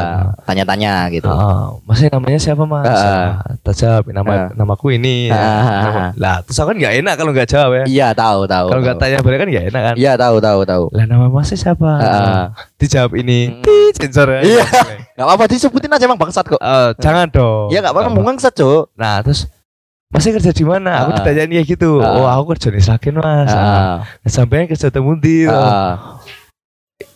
tanya-tanya 0.49 1.05
gitu. 1.13 1.29
Ah, 1.29 1.77
masnya 1.85 2.09
namanya 2.17 2.41
siapa 2.41 2.65
mas? 2.65 2.89
Heeh. 2.89 3.25
Ah, 3.37 3.53
tak 3.61 3.75
jawab 3.77 4.09
nama 4.09 4.33
Heeh. 4.33 4.49
namaku 4.57 4.97
ini. 4.97 5.29
Heeh. 5.29 5.61
Nama- 5.85 6.13
Lah, 6.17 6.41
terus 6.41 6.57
aku 6.57 6.73
kan 6.73 6.77
nggak 6.81 6.95
enak 7.05 7.15
kalau 7.21 7.31
nggak 7.37 7.49
jawab 7.53 7.71
ya. 7.77 7.85
Iya, 7.85 8.09
tahu, 8.17 8.49
tahu. 8.49 8.67
Kalau 8.73 8.81
nggak 8.81 8.97
tahu. 8.97 9.05
tanya 9.05 9.17
balik 9.21 9.39
kan 9.45 9.49
nggak 9.53 9.67
enak 9.69 9.83
kan. 9.93 9.95
Iya, 10.01 10.13
tahu, 10.17 10.37
tahu, 10.41 10.61
tahu. 10.65 10.85
Lah 10.97 11.05
nama 11.05 11.27
masnya 11.29 11.57
siapa? 11.61 11.91
Heeh. 12.01 12.43
Dijawab 12.81 13.13
ini. 13.21 13.41
Mm. 13.53 13.61
Tit, 13.61 13.95
sensor 14.01 14.29
ya. 14.37 14.41
Iya. 14.41 14.65
Gak 15.13 15.27
apa-apa 15.29 15.45
disebutin 15.53 15.93
aja 15.93 16.09
emang 16.09 16.17
bangsat 16.17 16.49
kok. 16.49 16.57
Eh, 16.57 16.91
jangan 16.97 17.29
dong. 17.29 17.69
Ya 17.69 17.85
gak 17.85 17.93
apa-apa 17.93 18.09
bangsat, 18.25 18.57
Cuk. 18.57 18.89
Nah, 18.97 19.21
terus 19.21 19.45
Masnya 20.13 20.37
kerja 20.37 20.53
di 20.53 20.61
mana? 20.63 20.91
Aku 21.03 21.11
Heeh. 21.11 21.19
ditanyain 21.25 21.51
ya 21.51 21.63
gitu. 21.65 21.91
Heeh. 21.99 22.15
Oh, 22.15 22.29
aku 22.29 22.53
kerja 22.53 22.69
di 22.69 22.79
Sragen, 22.79 23.17
Mas. 23.17 23.49
Heeh. 23.49 23.93
Sampai 24.29 24.69
kerja 24.69 24.93
temu 24.93 25.17
di. 25.17 25.49
Heeh. 25.49 25.91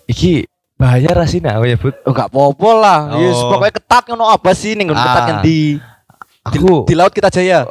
Iki 0.06 0.32
bahaya 0.74 1.12
rasina 1.12 1.60
aku 1.60 1.64
ya, 1.66 1.76
Bud. 1.76 1.94
Oh, 2.02 2.12
gak 2.12 2.32
apa-apa 2.32 2.70
lah. 2.72 3.00
Oh. 3.12 3.20
Yes, 3.20 3.36
pokoknya 3.38 3.74
ketat 3.74 4.02
ngono 4.08 4.24
apa 4.26 4.50
sih 4.52 4.72
ning 4.72 4.88
ngono 4.88 4.96
ketat 4.98 5.12
Ah. 5.14 5.26
ngendi? 5.28 5.62
Di, 6.46 6.56
Aku 6.56 6.86
di 6.86 6.94
laut 6.94 7.10
kita 7.10 7.26
jaya. 7.26 7.66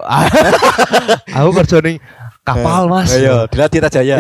aku 1.37 1.49
kerja 1.55 1.79
ning 1.79 1.95
kapal, 2.43 2.85
Mas. 2.85 3.09
Ayo, 3.09 3.47
di 3.47 3.55
laut 3.55 3.71
kita 3.71 3.87
jaya. 3.89 4.19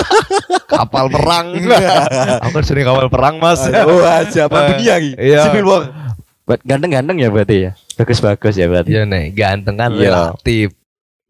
kapal 0.70 1.08
perang. 1.08 1.46
aku 2.44 2.52
kerja 2.60 2.72
ning 2.76 2.86
kapal 2.86 3.06
perang, 3.08 3.34
Mas. 3.40 3.64
Oh, 3.66 4.04
aja 4.04 4.46
apa 4.46 4.58
dunia 4.70 4.94
iki? 5.00 5.16
Iya. 5.16 5.48
Buat 6.44 6.60
ganteng-ganteng 6.62 7.16
ya 7.16 7.28
berarti 7.30 7.56
ya. 7.56 7.70
Bagus-bagus 8.00 8.54
ya 8.54 8.66
berarti. 8.66 8.90
Iya 8.90 9.02
nek 9.04 9.24
ganteng 9.32 9.76
kan 9.76 9.90
Iya. 9.92 10.00
relatif. 10.02 10.68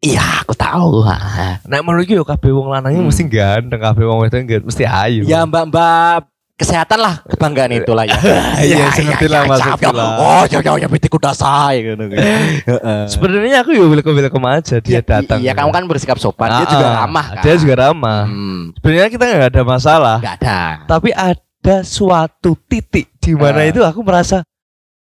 Iya, 0.01 0.23
aku 0.41 0.53
tahu. 0.53 1.05
Ha. 1.05 1.61
Nek 1.61 1.81
menurutku 1.81 2.11
yo 2.11 2.23
kabeh 2.23 2.49
wong 2.49 2.67
lanangnya 2.67 2.97
Hmm. 2.97 3.07
mesti 3.07 3.23
ganteng, 3.23 3.77
kabeh 3.77 4.01
wong 4.01 4.17
wedok 4.19 4.41
nggak 4.41 4.63
mesti 4.63 4.83
ayu. 4.83 5.21
Ya 5.23 5.45
Mbak-mbak 5.45 6.25
kesehatan 6.57 6.97
lah 6.97 7.21
kebanggaan 7.25 7.73
itulah 7.75 8.05
ya. 8.05 8.17
Iya, 8.61 8.89
ngerti 8.89 9.25
lah, 9.25 9.45
maksudnya 9.45 9.89
lah. 9.91 10.09
Oh, 10.17 10.43
ya 10.45 10.57
ya 10.57 10.73
ya 10.75 10.87
udah 10.87 11.33
say 11.33 11.75
gitu. 11.83 12.01
Heeh. 12.01 13.01
Sebenarnya 13.07 13.61
aku 13.61 13.73
yo 13.73 13.89
welcome-welcome 13.89 14.45
aja 14.47 14.77
dia 14.77 14.89
Iya, 14.91 15.01
datang. 15.01 15.37
Iya, 15.37 15.53
kamu 15.53 15.69
kan 15.69 15.83
bersikap 15.85 16.17
sopan, 16.17 16.49
dia 16.51 16.65
Ah, 16.65 16.71
juga 16.71 16.87
ah. 16.87 16.93
ramah 17.01 17.25
kan. 17.31 17.43
Dia 17.43 17.55
juga 17.57 17.75
ramah. 17.79 18.21
Hmm, 18.25 18.61
Sebenarnya 18.77 19.09
kita 19.09 19.23
nggak 19.23 19.49
ada 19.51 19.63
masalah, 19.63 20.17
enggak 20.17 20.37
ada. 20.39 20.59
tapi 20.87 21.09
ada 21.13 21.75
suatu 21.81 22.57
titik 22.65 23.09
di 23.17 23.33
mana 23.33 23.61
Ah. 23.61 23.69
itu 23.69 23.81
aku 23.81 24.01
merasa 24.01 24.41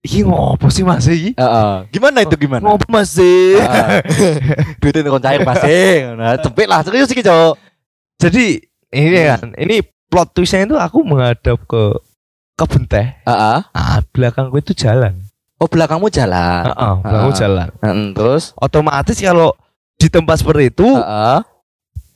Iki 0.01 0.25
ngopo 0.25 0.73
sih 0.73 0.81
Mas 0.81 1.05
iki? 1.05 1.37
Heeh. 1.37 1.73
Gimana 1.93 2.25
itu 2.25 2.33
gimana? 2.41 2.65
Ngopo 2.65 2.89
Mas 2.89 3.13
sih? 3.13 3.61
Duitin 4.81 5.05
kon 5.05 5.21
cair 5.21 5.45
pasti. 5.45 6.09
Nah, 6.17 6.41
cepet 6.41 6.65
lah 6.65 6.81
serius 6.81 7.13
iki, 7.13 7.21
Cok. 7.21 7.61
Jadi 8.17 8.65
ini 8.91 9.19
Hmm. 9.21 9.29
kan, 9.29 9.49
ini 9.61 9.85
plot 10.09 10.33
twistnya 10.33 10.65
itu 10.65 10.77
aku 10.77 11.05
menghadap 11.05 11.61
ke 11.69 11.83
kebun 12.57 12.89
teh. 12.89 13.13
Heeh. 13.29 13.59
Ah, 13.71 14.01
belakangku 14.13 14.57
itu 14.57 14.73
jalan. 14.73 15.21
Oh, 15.61 15.69
belakangmu 15.69 16.09
jalan. 16.09 16.65
Heeh, 16.73 16.93
belakangku 17.05 17.33
Ah. 17.33 17.41
jalan. 17.41 17.69
Heeh, 17.85 17.97
terus 18.17 18.57
Otomatis 18.57 19.21
kalau 19.21 19.53
di 20.01 20.09
tempat 20.09 20.41
seperti 20.41 20.73
itu 20.73 20.89
Heeh. 20.89 21.39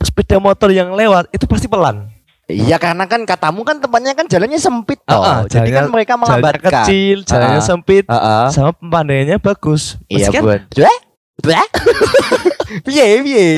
sepeda 0.00 0.40
motor 0.40 0.72
yang 0.72 0.96
lewat 0.96 1.28
itu 1.28 1.44
pasti 1.44 1.68
pelan. 1.68 2.08
Iya 2.44 2.76
karena 2.76 3.04
kan 3.04 3.24
katamu 3.24 3.64
kan 3.64 3.80
tempatnya 3.80 4.12
kan 4.12 4.28
jalannya 4.28 4.60
sempit 4.60 5.00
toh. 5.00 5.16
Ah, 5.16 5.24
ah, 5.24 5.38
Jadi 5.44 5.72
kan 5.72 5.88
jalannya- 5.88 5.92
mereka 5.92 6.12
Jalannya 6.12 6.28
melambatkan. 6.28 6.72
kecil, 6.84 7.16
jalannya 7.24 7.60
Ah. 7.60 7.64
sempit, 7.64 8.04
Heeh. 8.04 8.44
sama 8.52 8.70
pemandangannya 8.74 9.38
bagus. 9.38 9.96
Iya. 10.06 10.28
Bleh? 10.68 10.96
Bleh? 11.40 11.66
Piye, 12.84 13.06
piye? 13.24 13.48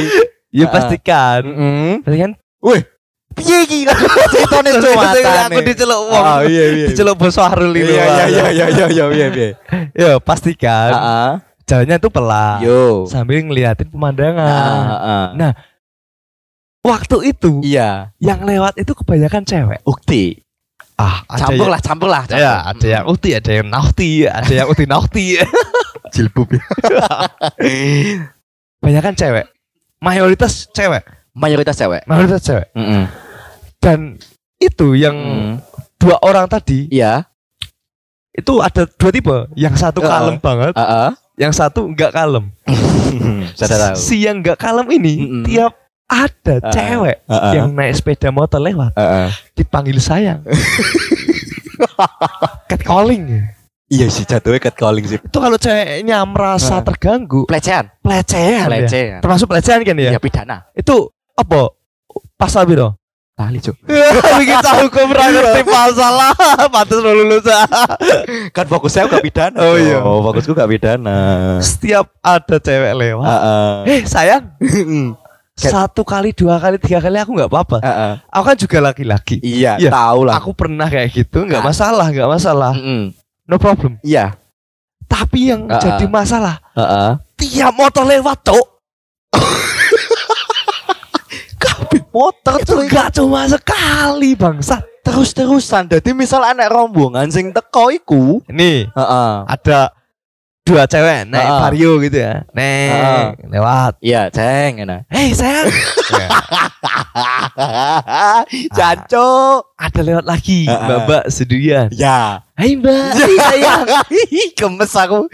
Ya 0.51 0.67
pastikan. 0.69 1.43
Heeh. 1.43 1.93
Pastikan. 2.01 2.31
Piye 3.37 3.69
iki 3.69 3.85
kan 3.85 4.01
ceritane 4.33 4.69
Terus 4.73 4.85
cuma 4.89 5.13
aku 5.13 5.61
diceluk 5.61 6.01
wong. 6.09 6.25
Oh, 6.25 6.41
iya 6.43 6.65
iya. 6.73 6.87
Diceluk 6.89 7.21
bos 7.21 7.37
Wahrul 7.37 7.75
itu. 7.75 7.93
Iya 7.93 8.05
iya 8.07 8.25
iya 8.25 8.45
iya 8.49 8.67
iya 8.71 8.87
iya 8.89 9.05
iya 9.13 9.27
iya. 9.29 9.49
Ya, 9.93 10.11
pastikan 10.17 10.89
Heeh. 10.89 11.31
jalannya 11.67 11.97
itu 11.99 12.09
pelan. 12.09 12.59
Yo. 12.65 13.05
Sambil 13.05 13.45
ngeliatin 13.45 13.91
pemandangan. 13.91 14.49
Heeh. 14.89 15.25
Nah, 15.37 15.53
Waktu 16.87 17.17
itu 17.27 17.59
Iya. 17.61 18.15
yang 18.23 18.47
lewat 18.47 18.79
itu 18.79 18.95
kebanyakan 18.95 19.43
cewek. 19.43 19.83
Ukti. 19.83 20.39
Ah, 20.95 21.21
ada 21.27 21.45
Campur 21.45 21.67
yang- 21.67 21.73
lah, 21.75 21.81
campur 21.83 22.09
lah. 22.09 22.23
Ya, 22.31 22.63
ada 22.65 22.87
yang 22.87 23.05
uti, 23.05 23.35
ada 23.35 23.51
yang 23.53 23.67
naughty, 23.67 24.25
ada 24.25 24.49
yang 24.49 24.65
uti 24.65 24.87
naughty. 24.87 25.37
jilbub 26.15 26.49
ya. 26.49 26.63
Banyakan 28.81 29.15
cewek. 29.15 29.47
Mayoritas 29.99 30.69
cewek. 30.71 31.03
Mayoritas 31.35 31.77
cewek. 31.77 32.03
Mayoritas 32.07 32.41
cewek. 32.41 32.67
Heeh. 32.73 33.05
Dan 33.77 34.17
itu 34.57 34.97
yang 34.97 35.17
dua 35.99 36.17
orang 36.23 36.49
tadi 36.49 36.89
Iya. 36.89 37.29
itu 38.33 38.61
ada 38.61 38.85
dua 38.87 39.11
tipe. 39.11 39.37
Yang 39.53 39.75
satu 39.81 40.01
Heeh. 40.01 40.09
kalem 40.09 40.37
banget, 40.39 40.73
Heeh. 40.73 41.11
yang 41.37 41.53
satu 41.53 41.89
enggak 41.89 42.13
kalem. 42.13 42.49
Saya 43.59 43.93
tahu. 43.93 43.97
Si 43.97 44.25
yang 44.25 44.41
enggak 44.41 44.57
kalem 44.57 44.87
ini 44.93 45.15
Mm-mm. 45.19 45.45
tiap 45.45 45.73
ada 46.07 46.55
Heeh. 46.63 46.73
cewek 46.73 47.17
Heeh. 47.27 47.53
yang 47.59 47.69
naik 47.75 47.95
sepeda 47.99 48.31
motor 48.31 48.63
lewat 48.63 48.95
Heeh. 48.95 49.29
dipanggil 49.55 49.99
sayang. 49.99 50.43
Catcalling. 52.71 53.55
Iya 53.87 54.11
sih 54.11 54.27
jatuhnya 54.27 54.59
catcalling 54.59 55.07
sih. 55.07 55.19
Itu 55.23 55.39
kalau 55.39 55.55
ceweknya 55.55 56.19
merasa 56.27 56.79
Heeh. 56.79 56.87
terganggu, 56.87 57.47
Pelecehan. 57.47 57.87
pelecehan. 58.03 58.67
ya. 58.67 58.69
Pelecehan. 58.71 59.21
Termasuk 59.23 59.47
pelecehan 59.47 59.81
kan 59.87 59.95
ya? 59.95 60.11
Iya 60.11 60.19
pidana. 60.19 60.67
Itu 60.75 61.15
apa? 61.39 61.71
Pasal 62.35 62.67
biro. 62.67 62.99
Lali 63.37 63.61
cuk. 63.61 63.77
Bikin 64.41 64.59
tahu 64.65 64.89
kok 64.89 65.07
pernah 65.13 65.29
ngerti 65.29 65.63
pasal 65.69 66.13
lah. 66.17 66.33
Pantes 66.75 66.99
lo 66.99 67.13
lulus. 67.13 67.45
Kan 68.51 68.65
fokusnya 68.65 69.13
gak 69.13 69.23
pidana. 69.23 69.59
Oh, 69.61 69.77
iya. 69.77 70.01
Oh 70.01 70.25
fokusku 70.25 70.57
gak 70.57 70.73
pidana. 70.73 71.61
Setiap 71.61 72.17
ada 72.25 72.57
cewek 72.57 72.97
lewat. 72.97 73.29
Heeh. 73.29 73.73
Eh 73.93 74.01
sayang, 74.09 74.57
Cat- 75.57 75.89
satu 75.89 76.03
kali, 76.03 76.31
dua 76.31 76.57
kali, 76.57 76.77
tiga 76.77 76.99
kali 76.99 77.17
aku 77.17 77.33
nggak 77.33 77.49
apa-apa. 77.49 77.77
Heeh. 77.81 78.13
Aku 78.29 78.45
kan 78.45 78.55
juga 78.55 78.77
laki-laki. 78.83 79.41
Iya, 79.41 79.75
Iya. 79.79 79.89
tahu 79.89 80.19
lah. 80.23 80.37
Aku 80.37 80.53
pernah 80.53 80.85
kayak 80.85 81.11
gitu, 81.11 81.43
nggak 81.43 81.59
Ah. 81.59 81.65
masalah, 81.65 82.07
nggak 82.07 82.29
masalah, 82.29 82.73
Mm-mm. 82.73 83.11
no 83.43 83.55
problem. 83.57 83.97
Iya. 84.01 84.37
Tapi 85.03 85.49
yang 85.49 85.65
Ah, 85.67 85.79
jadi 85.79 86.05
ah. 86.05 86.13
masalah, 86.13 86.55
Heeh. 86.73 87.11
tiap 87.37 87.73
motor 87.73 88.05
lewat 88.05 88.37
cok, 88.43 88.67
Kabeh 91.57 92.03
motor 92.07 92.55
itu 92.59 92.75
nggak 92.79 93.09
cuma 93.15 93.47
sekali 93.47 94.35
bangsa. 94.35 94.83
terus-terusan. 94.99 95.87
Jadi 95.89 96.13
misal 96.13 96.43
anak 96.43 96.67
rombongan 96.67 97.31
sing 97.31 97.49
teko 97.49 97.89
iku, 97.89 98.43
Nih 98.47 98.85
heeh. 98.91 99.31
ada 99.47 99.95
dua 100.67 100.83
cewek 100.85 101.31
naik 101.31 101.47
Ah. 101.47 101.59
vario 101.63 102.03
gitu 102.03 102.19
ya, 102.19 102.43
naik 102.51 103.39
lewat. 103.47 103.93
Iya, 104.03 104.27
ceng 104.29 104.83
enak. 104.83 105.07
Hei 105.07 105.31
sayang, 105.31 105.71
Ya, 106.17 106.29
Jancuk. 108.75 109.73
ada 109.77 110.01
lewat 110.03 110.25
lagi, 110.27 110.67
Ah, 110.67 110.75
ah. 110.75 110.81
mbak-mbak 110.85 111.25
seduyan. 111.29 111.87
Ya. 111.95 112.43
Hai 112.53 112.75
mbak, 112.75 113.15
sayang. 113.49 113.87
Gemes 114.53 114.93
aku. 114.93 115.31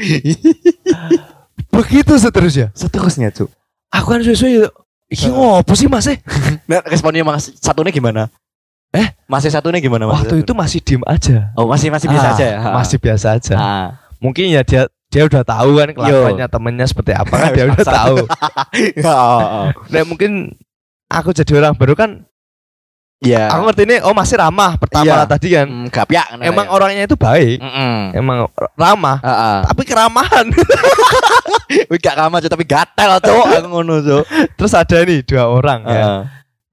Begitu 1.74 2.12
seterusnya. 2.14 2.68
Seterusnya, 2.76 3.32
Cuk. 3.32 3.48
Aku 3.88 4.06
kan 4.08 4.20
sesuai. 4.20 4.68
Iki 5.08 5.28
ngopo 5.28 5.72
sih 5.76 5.88
mas? 5.88 6.08
eh? 6.08 6.16
Nah, 6.64 6.80
responnya 6.84 7.20
mas 7.20 7.52
satunya 7.60 7.92
gimana? 7.92 8.32
Eh? 8.92 9.08
masih 9.24 9.48
satunya 9.48 9.76
gimana 9.76 10.04
mas? 10.04 10.20
Waktu 10.20 10.40
itu 10.40 10.52
masih 10.52 10.80
diem 10.80 11.04
aja. 11.04 11.52
Oh, 11.52 11.68
masih 11.68 11.88
masih 11.88 12.08
biasa 12.08 12.28
Ah, 12.28 12.34
aja 12.36 12.44
ya. 12.44 12.58
Ha. 12.60 12.70
Masih 12.76 12.96
biasa 12.96 13.26
aja. 13.36 13.54
Ah. 13.56 13.88
Mungkin 14.20 14.48
ya 14.48 14.64
dia 14.64 14.88
dia 15.12 15.22
udah 15.22 15.44
tahu 15.44 15.70
kan 15.76 15.88
kelakuannya 15.92 16.46
temennya 16.48 16.86
seperti 16.88 17.12
apa 17.12 17.34
kan 17.36 17.50
dia 17.52 17.64
udah 17.70 17.84
tahu. 17.84 18.16
Oh, 19.04 19.40
oh. 19.44 19.66
Nah 19.92 20.02
mungkin 20.02 20.56
aku 21.06 21.30
jadi 21.30 21.60
orang 21.60 21.76
baru 21.76 21.92
kan 21.92 22.24
Iya. 23.22 23.54
Aku 23.54 23.70
ngerti 23.70 23.86
ini 23.86 23.96
oh 24.02 24.10
masih 24.10 24.34
ramah 24.34 24.74
pertama 24.74 25.06
Iya. 25.06 25.14
lah 25.22 25.28
tadi 25.30 25.54
kan. 25.54 25.66
Hmm, 25.70 25.86
gapyak. 25.86 26.26
nah, 26.34 26.42
Emang 26.42 26.66
ya. 26.66 26.70
orangnya 26.74 27.02
itu 27.06 27.14
baik, 27.14 27.62
Mm-mm. 27.62 28.18
emang 28.18 28.50
ramah, 28.74 29.22
Heeh. 29.22 29.58
tapi 29.62 29.82
keramahan. 29.86 30.46
Wih 31.90 31.98
gak 32.02 32.18
Cuk, 32.18 32.50
tapi 32.50 32.64
gatel 32.66 33.10
cuk 33.22 33.46
aku 33.46 33.68
ngono 33.70 34.02
cuk. 34.02 34.24
Terus 34.58 34.72
ada 34.74 34.96
nih 35.06 35.22
dua 35.22 35.46
orang 35.46 35.80
ya. 35.86 35.94
Heeh. 35.94 36.20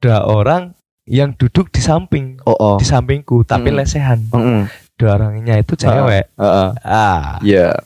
Dua 0.02 0.20
orang 0.26 0.74
yang 1.06 1.38
duduk 1.38 1.70
di 1.70 1.86
samping, 1.86 2.42
Oh 2.42 2.58
oh. 2.58 2.78
di 2.82 2.86
sampingku 2.88 3.46
tapi 3.46 3.70
Mm. 3.70 3.76
lesehan. 3.78 4.20
Heeh. 4.34 4.62
Dua 4.98 5.22
orangnya 5.22 5.54
itu 5.54 5.78
cewek. 5.78 6.34
Heeh. 6.34 6.70
Ah, 6.82 7.38
Iya. 7.46 7.78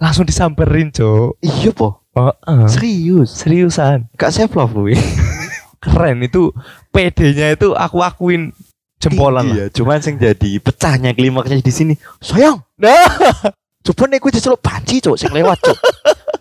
Langsung 0.00 0.24
disamperin, 0.24 0.88
Cok. 0.94 1.42
Iya 1.44 1.70
po. 1.74 2.06
Oh, 2.18 2.34
eh. 2.34 2.66
Serius. 2.66 3.30
seriusan. 3.30 4.10
Gak 4.18 4.34
self 4.34 4.54
love 4.58 4.74
gue. 4.74 4.98
Keren 5.84 6.26
itu 6.26 6.50
PD-nya 6.90 7.54
itu 7.54 7.70
aku 7.70 8.02
akuin 8.02 8.50
jempolan 8.98 9.46
lah. 9.46 9.54
Iya, 9.54 9.64
cuman 9.70 10.02
sing 10.02 10.18
jadi 10.18 10.58
pecahnya 10.58 11.14
klimaksnya 11.14 11.62
di 11.62 11.70
sini. 11.70 11.94
Sayang. 12.18 12.58
Nah. 12.74 13.06
Coba 13.86 14.10
nih 14.10 14.18
gue 14.18 14.32
diceluk 14.34 14.58
panci 14.58 14.98
cuk 14.98 15.14
sing 15.14 15.30
lewat 15.30 15.58
cuk. 15.62 15.78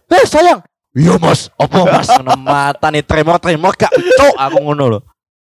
Eh 0.08 0.24
sayang. 0.24 0.64
Iya 0.96 1.20
mas, 1.20 1.52
apa 1.60 1.84
mas 1.84 2.08
mata 2.40 2.88
nih 2.90 3.04
tremor 3.04 3.38
tremor 3.44 3.76
gak 3.76 3.92
cuk 3.92 4.36
aku 4.40 4.58
ngono 4.64 4.84
lho. 4.88 5.00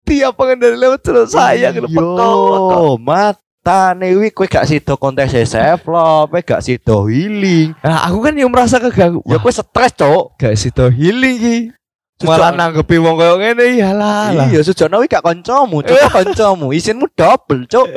Tiap 0.09 0.35
pengendara 0.35 0.75
lewat 0.75 1.01
terus 1.05 1.37
sayang 1.37 1.79
gitu 1.79 1.89
Yo, 1.93 2.97
mata 2.97 3.44
nih 3.65 4.13
wi 4.13 4.29
kowe 4.29 4.45
gak 4.45 4.69
sido 4.69 5.01
kontes 5.01 5.33
self 5.49 5.89
love, 5.89 6.29
kowe 6.29 6.41
gak 6.45 6.61
sido 6.61 7.09
healing. 7.09 7.73
Nah, 7.81 8.05
aku 8.05 8.21
kan 8.21 8.37
yang 8.37 8.53
merasa 8.53 8.77
keganggu. 8.77 9.25
Ya 9.25 9.41
kowe 9.41 9.49
stres 9.49 9.97
cuk. 9.97 10.37
gak 10.37 10.53
situ 10.55 10.85
healing 10.93 11.37
ki. 11.41 11.59
Malah 12.25 12.55
nanggepi 12.55 13.01
wong 13.03 13.19
koyo 13.19 13.41
ngene 13.43 13.75
iyalah. 13.75 14.31
lah. 14.37 14.47
Iya, 14.47 14.61
sujono 14.63 15.01
wi 15.01 15.09
gak 15.09 15.25
kancamu, 15.25 15.81
coba 15.83 16.09
kancamu, 16.21 16.71
isinmu 16.71 17.09
double, 17.17 17.65
cuk. 17.67 17.89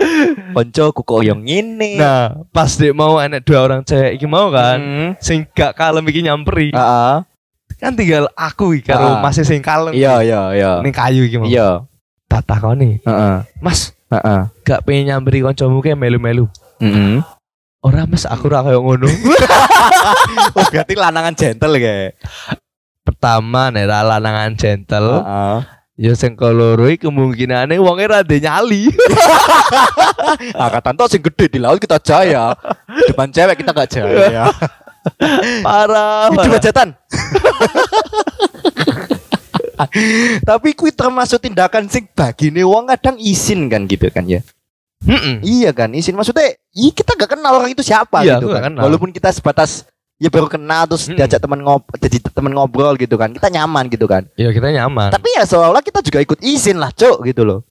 Kancaku 0.56 1.02
kok 1.04 1.22
yang 1.22 1.44
ngene. 1.44 2.00
Nah, 2.00 2.48
pas 2.50 2.72
dia 2.80 2.96
mau 2.96 3.20
anak 3.20 3.44
dua 3.44 3.68
orang 3.68 3.84
cewek 3.84 4.18
iki 4.18 4.26
mau 4.26 4.48
kan, 4.50 4.80
Hmm. 4.80 5.10
sing 5.20 5.46
gak 5.52 5.76
kalem 5.76 6.08
iki 6.08 6.24
nyamperin. 6.24 6.74
Heeh. 6.74 7.16
Kan 7.78 7.94
tinggal 7.94 8.26
aku 8.34 8.74
iki 8.74 8.90
karo 8.90 9.22
masih 9.22 9.44
sing 9.46 9.62
kalem. 9.62 9.94
Iya, 9.94 10.24
iya, 10.26 10.42
iya. 10.56 10.72
Ning 10.82 10.96
kayu 10.96 11.28
iki 11.28 11.38
mau. 11.38 11.46
Iya. 11.46 11.86
Tak 12.28 12.44
takoni, 12.44 12.98
Heeh. 13.06 13.36
Mas, 13.62 13.94
Heeh. 14.08 14.42
gak 14.64 14.84
pengen 14.88 15.12
nyamberi 15.12 15.44
kancamu 15.44 15.84
kayak 15.84 16.00
melu-melu. 16.00 16.48
Heeh. 16.80 17.20
Ora 17.84 18.08
Mas, 18.08 18.24
aku 18.26 18.48
ora 18.52 18.64
kayak 18.64 18.82
ngono. 18.82 19.08
Oh, 20.58 20.66
berarti 20.74 20.98
lanangan 20.98 21.36
gentle 21.38 21.78
kayak. 21.78 22.18
Pertama 23.06 23.70
nek 23.70 23.86
ra 23.88 24.02
lanangan 24.04 24.58
gentle, 24.58 25.22
Heeh. 25.22 25.58
ya 25.98 26.12
sing 26.18 26.34
keloro 26.36 26.88
iki 26.90 27.06
kemungkinane 27.08 27.78
wonge 27.78 28.08
ra 28.10 28.26
ndek 28.26 28.44
nyali. 28.44 28.90
Ah, 30.58 30.70
kata 30.70 30.92
toh 30.98 31.08
sing 31.08 31.22
gede 31.24 31.48
di 31.48 31.60
laut 31.62 31.80
kita 31.80 32.02
jaya. 32.02 32.52
Depan 33.08 33.32
cewek 33.32 33.64
kita 33.64 33.72
gak 33.72 33.90
jaya. 33.90 34.50
Parah. 35.66 36.28
Itu 36.28 36.36
parah. 36.36 36.54
hajatan. 36.60 36.90
Tapi 40.50 40.74
kui 40.74 40.90
termasuk 40.90 41.40
tindakan 41.40 41.86
sing 41.88 42.10
bagine 42.12 42.62
wong 42.64 42.90
kadang 42.90 43.16
izin 43.18 43.70
kan 43.70 43.86
gitu 43.86 44.10
kan 44.10 44.26
ya. 44.26 44.42
Mm-mm. 44.98 45.46
Iya 45.46 45.70
kan, 45.72 45.94
izin 45.94 46.18
maksudnya 46.18 46.58
iya 46.74 46.90
kita 46.90 47.14
gak 47.14 47.38
kenal 47.38 47.54
orang 47.54 47.70
itu 47.70 47.86
siapa 47.86 48.26
Iya, 48.26 48.42
gitu 48.42 48.50
kan. 48.50 48.74
kenal. 48.74 48.82
Walaupun 48.82 49.14
kita 49.14 49.30
sebatas 49.30 49.86
ya 50.18 50.34
baru 50.34 50.50
kenal 50.50 50.90
terus 50.90 51.06
Mm-mm. 51.06 51.22
diajak 51.22 51.38
teman 51.38 51.62
ngob 51.62 51.86
jadi 52.02 52.18
teman 52.34 52.52
ngobrol 52.58 52.98
gitu 52.98 53.14
kan. 53.14 53.30
Kita 53.30 53.54
nyaman 53.54 53.86
gitu 53.94 54.10
kan. 54.10 54.26
Ya 54.34 54.50
kita 54.50 54.74
nyaman. 54.74 55.14
Tapi 55.14 55.30
ya 55.38 55.46
seolah 55.46 55.86
kita 55.86 56.02
juga 56.02 56.18
ikut 56.20 56.42
izin 56.42 56.82
lah, 56.82 56.90
Cuk, 56.90 57.22
gitu 57.30 57.46
loh. 57.46 57.62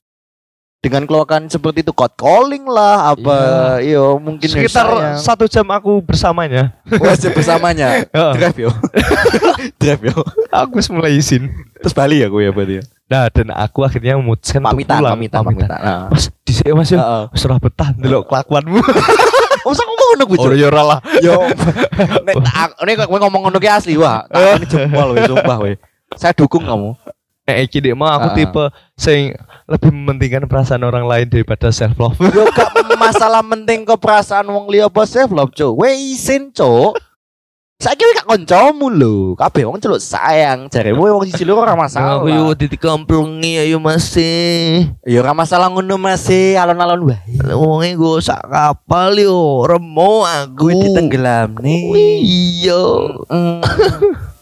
Dengan 0.77 1.09
keluarkan 1.09 1.49
seperti 1.49 1.81
itu 1.81 1.89
cold 1.89 2.13
calling 2.13 2.69
lah 2.69 3.17
apa 3.17 3.37
iya 3.81 4.13
mungkin 4.13 4.45
Sekitar 4.45 4.85
sayang. 4.85 5.17
satu 5.17 5.49
jam 5.49 5.65
aku 5.73 6.05
bersamanya. 6.05 6.77
Wajib 6.85 7.33
bersamanya. 7.33 8.05
Heeh. 8.05 8.33
Drive 8.37 8.57
yo. 8.61 8.69
Drive 9.81 10.03
yo. 10.05 10.15
aku 10.53 10.77
mulai 10.93 11.17
izin. 11.17 11.49
Terus 11.81 11.97
Bali 11.97 12.21
ya 12.21 12.29
gue 12.29 12.45
ya 12.45 12.53
berarti 12.53 12.73
ya. 12.77 12.83
Nah, 13.07 13.25
dan 13.33 13.47
aku 13.57 13.87
akhirnya 13.87 14.19
memutuskan 14.21 14.61
Pamitan, 14.61 14.99
pulang. 15.01 15.13
pamitan, 15.17 15.41
pamitan. 15.41 15.69
Nah. 15.81 16.11
Mas, 16.13 16.29
dhisik 16.45 16.69
Mas 16.69 16.93
ya. 16.93 17.25
Wis 17.33 17.41
ora 17.49 17.57
betah 17.57 17.89
ndelok 17.97 18.29
kelakuanmu. 18.29 18.77
Masa 19.67 19.83
ngomong 19.83 20.07
ngono 20.13 20.23
gue, 20.29 20.37
Cuk? 20.39 20.53
ya 20.55 20.67
ora 20.71 20.83
lah. 20.85 20.99
Yo. 21.19 21.35
Nek 22.23 23.01
gue 23.01 23.19
ngomong 23.19 23.49
ngono 23.49 23.57
ki 23.57 23.67
asli 23.67 23.97
wah. 23.97 24.23
Tak 24.29 24.61
ini 24.61 24.65
jempol 24.69 25.17
weh, 25.17 25.25
sumpah 25.25 25.57
weh. 25.59 25.75
Saya 26.15 26.31
dukung 26.37 26.63
kamu. 26.63 26.95
Nek 27.47 27.71
iki 27.71 27.79
dek 27.79 27.95
mau 27.95 28.11
aku 28.11 28.35
Heeh. 28.35 28.43
tipe 28.43 28.63
sing 28.99 29.31
lebih 29.71 29.87
mementingkan 29.95 30.51
perasaan 30.51 30.83
orang 30.83 31.07
lain 31.07 31.31
daripada 31.31 31.71
self 31.71 31.95
love. 31.95 32.19
Yo 32.19 32.43
gak 32.51 32.75
masalah 32.99 33.39
penting 33.39 33.87
ke 33.87 33.95
perasaan 33.95 34.51
wong 34.51 34.67
liya 34.67 34.91
apa 34.91 35.07
self 35.07 35.31
love, 35.31 35.55
Cuk. 35.55 35.79
Weh 35.79 35.95
isin, 36.11 36.51
Cuk. 36.51 36.99
Saiki 37.79 38.03
gak 38.03 38.27
kancamu 38.27 38.91
lho. 38.91 39.31
Kabeh 39.39 39.63
wong 39.63 39.79
celuk 39.79 40.03
sayang, 40.03 40.67
jaremu 40.67 41.07
wong 41.07 41.23
siji 41.23 41.47
loro 41.47 41.63
ora 41.63 41.79
masalah. 41.79 42.19
Aku 42.19 42.27
yo 42.27 42.51
ditikamplungi 42.51 43.63
ayo 43.63 43.79
masih. 43.79 44.91
Ya 45.07 45.23
ora 45.23 45.31
masalah 45.31 45.71
ngono 45.71 45.95
masih 45.95 46.59
alon-alon 46.59 47.15
wae. 47.15 47.31
Wonge 47.55 47.95
go 47.95 48.19
sak 48.19 48.43
kapal 48.43 49.15
yo 49.15 49.63
remo 49.63 50.27
aku. 50.27 50.67
Gue 50.67 50.83
ditenggelam 50.83 51.55
nih. 51.63 51.95
Iya. 52.27 52.83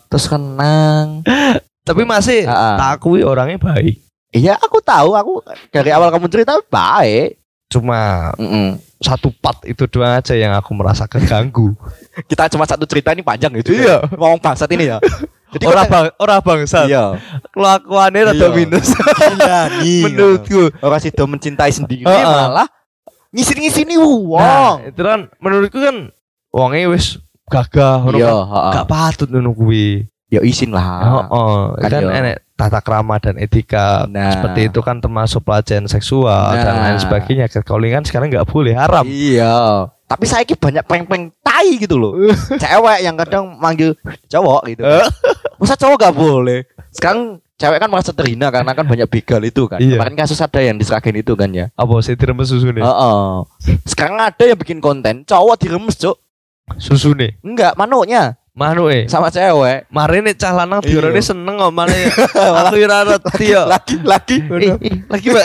Terus 0.10 0.26
kenang. 0.26 1.22
Tapi 1.86 2.02
masih 2.02 2.44
tak 2.44 2.98
akui 2.98 3.22
orangnya 3.22 3.56
baik. 3.56 4.02
Iya 4.34 4.58
aku 4.58 4.82
tahu 4.82 5.14
aku 5.14 5.34
dari 5.70 5.94
awal 5.94 6.10
kamu 6.10 6.28
cerita 6.28 6.58
baik. 6.66 7.40
Cuma 7.66 8.30
Mm-mm. 8.36 8.78
satu 8.98 9.30
part 9.32 9.64
itu 9.64 9.86
doang 9.86 10.18
aja 10.18 10.34
yang 10.34 10.52
aku 10.52 10.74
merasa 10.74 11.06
keganggu. 11.06 11.72
Kita 12.30 12.50
cuma 12.50 12.66
satu 12.66 12.84
cerita 12.84 13.14
ini 13.14 13.22
panjang 13.22 13.54
gitu. 13.56 13.72
Iya. 13.72 14.02
Ngomong 14.12 14.42
bangsat 14.42 14.70
ini 14.70 14.90
ya. 14.90 14.98
Jadi 15.50 15.66
Orang 15.66 15.88
bang, 15.88 16.06
orang 16.20 16.42
bangsa. 16.44 16.84
Iya. 16.84 17.16
Kelakuannya 17.50 18.22
rada 18.28 18.38
Iya. 18.44 18.50
minus. 18.52 18.90
Iya 19.40 19.60
nih. 19.78 20.02
Menurutku. 20.10 20.62
orang 20.82 21.00
sido 21.00 21.24
mencintai 21.26 21.72
sendiri 21.72 22.04
Heeh. 22.04 22.26
malah 22.26 22.68
ngisin-ngisini 23.32 23.96
wong. 23.98 24.40
Nah, 24.40 24.84
itu 24.84 25.02
kan 25.02 25.20
menurutku 25.38 25.80
kan 25.80 26.12
wonge 26.50 26.88
wis 26.88 27.20
gagah 27.46 28.04
orang 28.04 28.20
Iya, 28.20 28.32
kan 28.32 28.72
gak 28.74 28.88
patut 28.88 29.28
ngono 29.28 29.52
kuwi. 29.52 30.08
Ya 30.28 30.42
isin 30.42 30.74
lah. 30.74 31.30
Oh, 31.30 31.78
Kan 31.78 31.90
kan, 31.90 32.02
yo. 32.02 32.10
enek 32.10 32.42
tata 32.56 32.82
krama 32.82 33.22
dan 33.22 33.38
etika 33.38 34.10
Nah. 34.10 34.34
seperti 34.34 34.74
itu 34.74 34.80
kan 34.82 34.98
termasuk 34.98 35.44
pelecehan 35.44 35.86
seksual 35.86 36.56
dan 36.56 36.74
Nah. 36.74 36.82
lain 36.90 36.98
sebagainya. 36.98 37.46
Catcalling 37.46 37.94
kan 37.94 38.04
sekarang 38.04 38.34
nggak 38.34 38.48
boleh 38.48 38.74
haram. 38.74 39.06
Iya. 39.06 39.86
Tapi 40.06 40.26
saya 40.26 40.42
ki 40.42 40.54
banyak 40.54 40.82
prank-prank 40.82 41.34
tai 41.42 41.78
gitu 41.78 41.98
loh. 41.98 42.14
Cewek 42.62 43.00
yang 43.02 43.18
kadang 43.18 43.54
manggil 43.56 43.94
cowok 44.28 44.62
gitu. 44.70 44.82
Eh. 44.82 45.06
Masa 45.58 45.74
cowok 45.74 45.98
gak 46.00 46.14
boleh? 46.14 46.62
Sekarang 46.90 47.42
cewek 47.56 47.80
kan 47.80 47.90
merasa 47.90 48.14
terhina 48.14 48.54
karena 48.54 48.74
kan 48.74 48.86
banyak 48.86 49.10
begal 49.10 49.42
itu 49.42 49.66
kan. 49.66 49.82
Iya. 49.82 49.98
Kemarin 49.98 50.14
kasus 50.16 50.38
ada 50.38 50.62
yang 50.62 50.78
diseragain 50.78 51.18
itu 51.18 51.34
kan 51.34 51.50
ya. 51.50 51.74
Apa 51.74 52.02
sih 52.02 52.14
diremes 52.14 52.50
susu 52.50 52.70
nih? 52.70 52.86
Heeh. 52.86 53.22
Sekarang 53.84 54.22
ada 54.22 54.44
yang 54.46 54.58
bikin 54.58 54.78
konten 54.78 55.26
cowok 55.26 55.58
diremes, 55.58 55.98
Cuk. 55.98 56.18
Susu 56.78 57.14
nih. 57.14 57.34
Enggak, 57.42 57.74
manuknya 57.74 58.38
Manu 58.56 58.88
eh. 58.88 59.04
sama 59.06 59.28
cewek. 59.28 59.84
Mari 59.92 60.24
nih 60.24 60.32
cah 60.34 60.56
lanang 60.56 60.80
Iya. 60.80 60.88
diorone 60.90 61.20
seneng 61.20 61.60
kok 61.60 61.70
mana 61.70 61.92
ya. 62.00 62.08
Aku 62.64 62.76
ora 62.80 62.98
ngerti 63.04 63.46
yo. 63.52 63.64
Lagi 63.68 63.96
Mbak, 64.00 64.80
lagi 65.12 65.28
Mbak. 65.28 65.44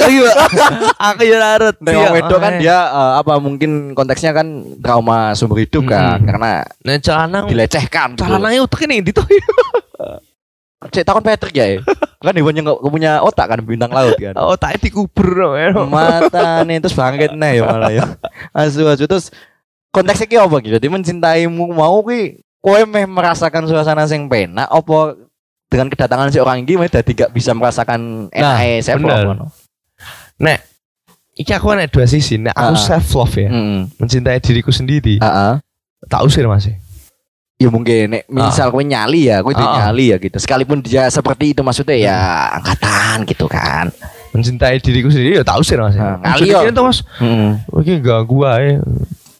Aku 1.11 1.23
yo 1.23 1.35
ora 1.35 1.49
ngerti. 1.53 1.83
Nek 1.83 1.95
wong 1.97 2.15
wedok 2.15 2.39
kan 2.39 2.53
Eh. 2.55 2.61
dia 2.63 2.79
eh, 2.87 3.13
apa 3.19 3.33
mungkin 3.37 3.71
konteksnya 3.93 4.31
kan 4.31 4.47
trauma 4.79 5.35
seumur 5.35 5.59
hidup 5.59 5.85
kan 5.85 6.17
Mm-mm. 6.17 6.25
karena 6.25 6.51
Nek 6.81 6.97
cah 7.01 7.17
lanang 7.21 7.45
dilecehkan. 7.47 8.09
cah 8.15 8.27
gitu. 8.27 8.31
lanangnya 8.31 8.61
utek 8.63 8.87
ini 8.87 9.03
di 9.03 9.11
tuh. 9.11 9.27
Cek 10.81 11.05
takon 11.05 11.21
Patrick 11.21 11.53
ya. 11.53 11.77
eh. 11.77 11.85
kan 12.21 12.33
hewan 12.33 12.55
yang 12.55 12.65
gak 12.65 12.81
punya 12.81 13.21
otak 13.21 13.49
kan 13.49 13.61
bintang 13.61 13.91
laut 13.91 14.17
kan. 14.17 14.33
Tak 14.33 14.81
dikubur 14.81 15.29
no. 15.35 15.85
Mata 15.85 16.63
nih 16.63 16.79
terus 16.79 16.95
bangkit 16.95 17.35
nih 17.35 17.59
ya 17.59 17.63
malah 17.67 17.91
ya. 17.91 18.05
Asu 18.55 18.87
asu 18.87 19.05
terus 19.05 19.29
konteksnya 19.91 20.25
ki 20.25 20.37
apa 20.39 20.57
gitu? 20.63 20.73
Jadi 20.73 20.87
mencintaimu 20.87 21.69
mau 21.69 22.01
ki 22.01 22.47
kowe 22.61 22.81
meh 22.85 23.09
merasakan 23.09 23.65
suasana 23.67 24.05
sing 24.05 24.29
penak 24.29 24.69
apa 24.69 25.17
dengan 25.67 25.89
kedatangan 25.89 26.29
si 26.29 26.39
orang 26.39 26.61
ini 26.61 26.77
meh 26.77 26.91
dadi 26.93 27.13
gak 27.17 27.33
bisa 27.33 27.57
merasakan 27.57 28.29
Nah, 28.29 28.61
enake 28.61 28.85
self 28.85 29.01
love 29.01 29.25
ngono. 29.25 29.47
Iki 31.41 31.57
aku 31.57 31.73
ada 31.73 31.89
dua 31.89 32.05
sisi. 32.05 32.37
Nek 32.37 32.53
aku 32.53 32.75
Ah. 32.75 32.81
self 32.81 33.07
love 33.17 33.33
ya, 33.33 33.49
Heeh. 33.49 33.89
mencintai 33.97 34.39
diriku 34.45 34.69
sendiri. 34.69 35.17
Heeh. 35.17 35.53
Tak 36.05 36.21
usir 36.29 36.45
masih. 36.45 36.77
Ya 37.57 37.69
mungkin 37.73 38.13
nek 38.13 38.25
misal 38.29 38.69
kowe 38.69 38.85
nyali 38.85 39.33
ya, 39.33 39.41
kowe 39.41 39.57
Ah. 39.57 39.89
nyali 39.89 40.13
ya 40.13 40.21
gitu. 40.21 40.37
Sekalipun 40.37 40.85
dia 40.85 41.09
seperti 41.09 41.57
itu 41.57 41.65
maksudnya 41.65 41.97
ya 41.97 42.17
angkatan 42.61 43.25
gitu 43.25 43.49
kan. 43.49 43.89
Mencintai 44.37 44.77
diriku 44.85 45.09
sendiri 45.09 45.41
ya 45.41 45.45
tak 45.45 45.65
usir 45.65 45.81
masih. 45.81 45.97
Ah, 45.97 46.21
kali 46.37 46.53
yo. 46.53 46.61
mas, 46.85 47.01
Heeh. 47.17 47.51
iki 47.81 47.95
gak 48.05 48.21
gua 48.29 48.61
ya. 48.61 48.77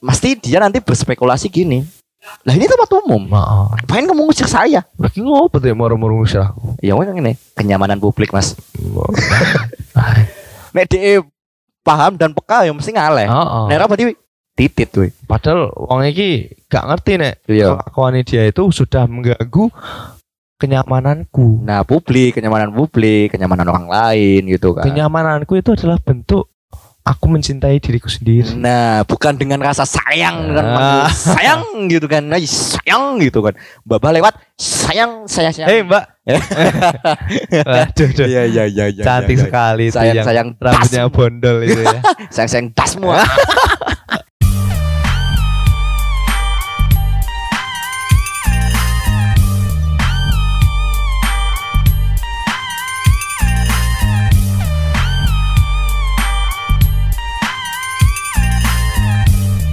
Pasti 0.01 0.33
dia 0.41 0.57
nanti 0.57 0.81
berspekulasi 0.81 1.53
gini. 1.53 1.85
Lah 2.21 2.53
ini 2.53 2.69
tempat 2.69 2.89
umum. 3.01 3.25
Maaf. 3.29 3.81
Ngapain 3.85 4.05
kamu 4.05 4.21
ngusir 4.29 4.45
saya? 4.45 4.85
Lagi 4.97 5.19
ngopo 5.21 5.57
tuh 5.57 5.73
moro-moro 5.73 6.21
ngusir 6.21 6.41
aku. 6.41 6.77
Ya 6.81 6.93
wong 6.93 7.17
ini 7.17 7.33
kenyamanan 7.57 7.97
publik, 7.97 8.29
Mas. 8.29 8.53
Nek 10.75 10.87
paham 11.81 12.13
dan 12.15 12.31
peka 12.33 12.65
ya 12.65 12.71
mesti 12.73 12.93
ngaleh. 12.93 13.25
Heeh. 13.25 13.63
Nek 13.69 13.77
ora 13.77 13.85
berarti 13.89 14.13
titit 14.53 14.87
tuh. 14.93 15.09
Padahal 15.25 15.73
wong 15.73 16.05
iki 16.05 16.49
gak 16.69 16.85
ngerti 16.85 17.11
nek 17.17 17.33
Iya. 17.49 17.73
kelakuan 17.73 18.21
dia 18.21 18.43
itu 18.45 18.63
sudah 18.69 19.09
mengganggu 19.09 19.73
kenyamananku. 20.61 21.65
Nah, 21.65 21.81
publik, 21.81 22.37
kenyamanan 22.37 22.69
publik, 22.69 23.33
kenyamanan 23.33 23.65
orang 23.65 23.89
lain 23.89 24.45
gitu 24.45 24.77
kan. 24.77 24.85
Kenyamananku 24.85 25.57
itu 25.57 25.73
adalah 25.73 25.97
bentuk 25.97 26.53
aku 27.11 27.27
mencintai 27.27 27.75
diriku 27.83 28.07
sendiri. 28.07 28.55
Nah, 28.55 29.03
bukan 29.03 29.35
dengan 29.35 29.59
rasa 29.59 29.83
sayang 29.83 30.55
kan 30.55 30.63
Ah. 30.63 30.71
manggil 30.71 31.03
sayang 31.11 31.61
gitu 31.91 32.07
kan. 32.07 32.23
Nah, 32.23 32.39
sayang 32.39 33.19
gitu 33.19 33.43
kan. 33.43 33.53
Baba 33.83 34.15
lewat 34.15 34.39
sayang 34.55 35.27
saya 35.27 35.51
sayang. 35.51 35.67
Hei 35.67 35.83
Mbak. 35.83 36.03
Waduh, 37.67 38.09
duh. 38.13 38.27
Iya 38.29 38.43
iya 38.47 38.63
iya 38.69 38.85
iya. 38.93 39.03
cantik 39.03 39.35
iya, 39.35 39.41
iya. 39.41 39.45
sekali 39.49 39.83
itu 39.89 39.97
Sayang 39.97 40.15
yang 40.15 40.25
sayang 40.25 40.47
rambutnya 40.61 41.03
bondol 41.11 41.57
itu 41.65 41.81
ya. 41.81 41.99
Sayang 42.33 42.49
sayang 42.49 42.67
dasmu. 42.77 43.09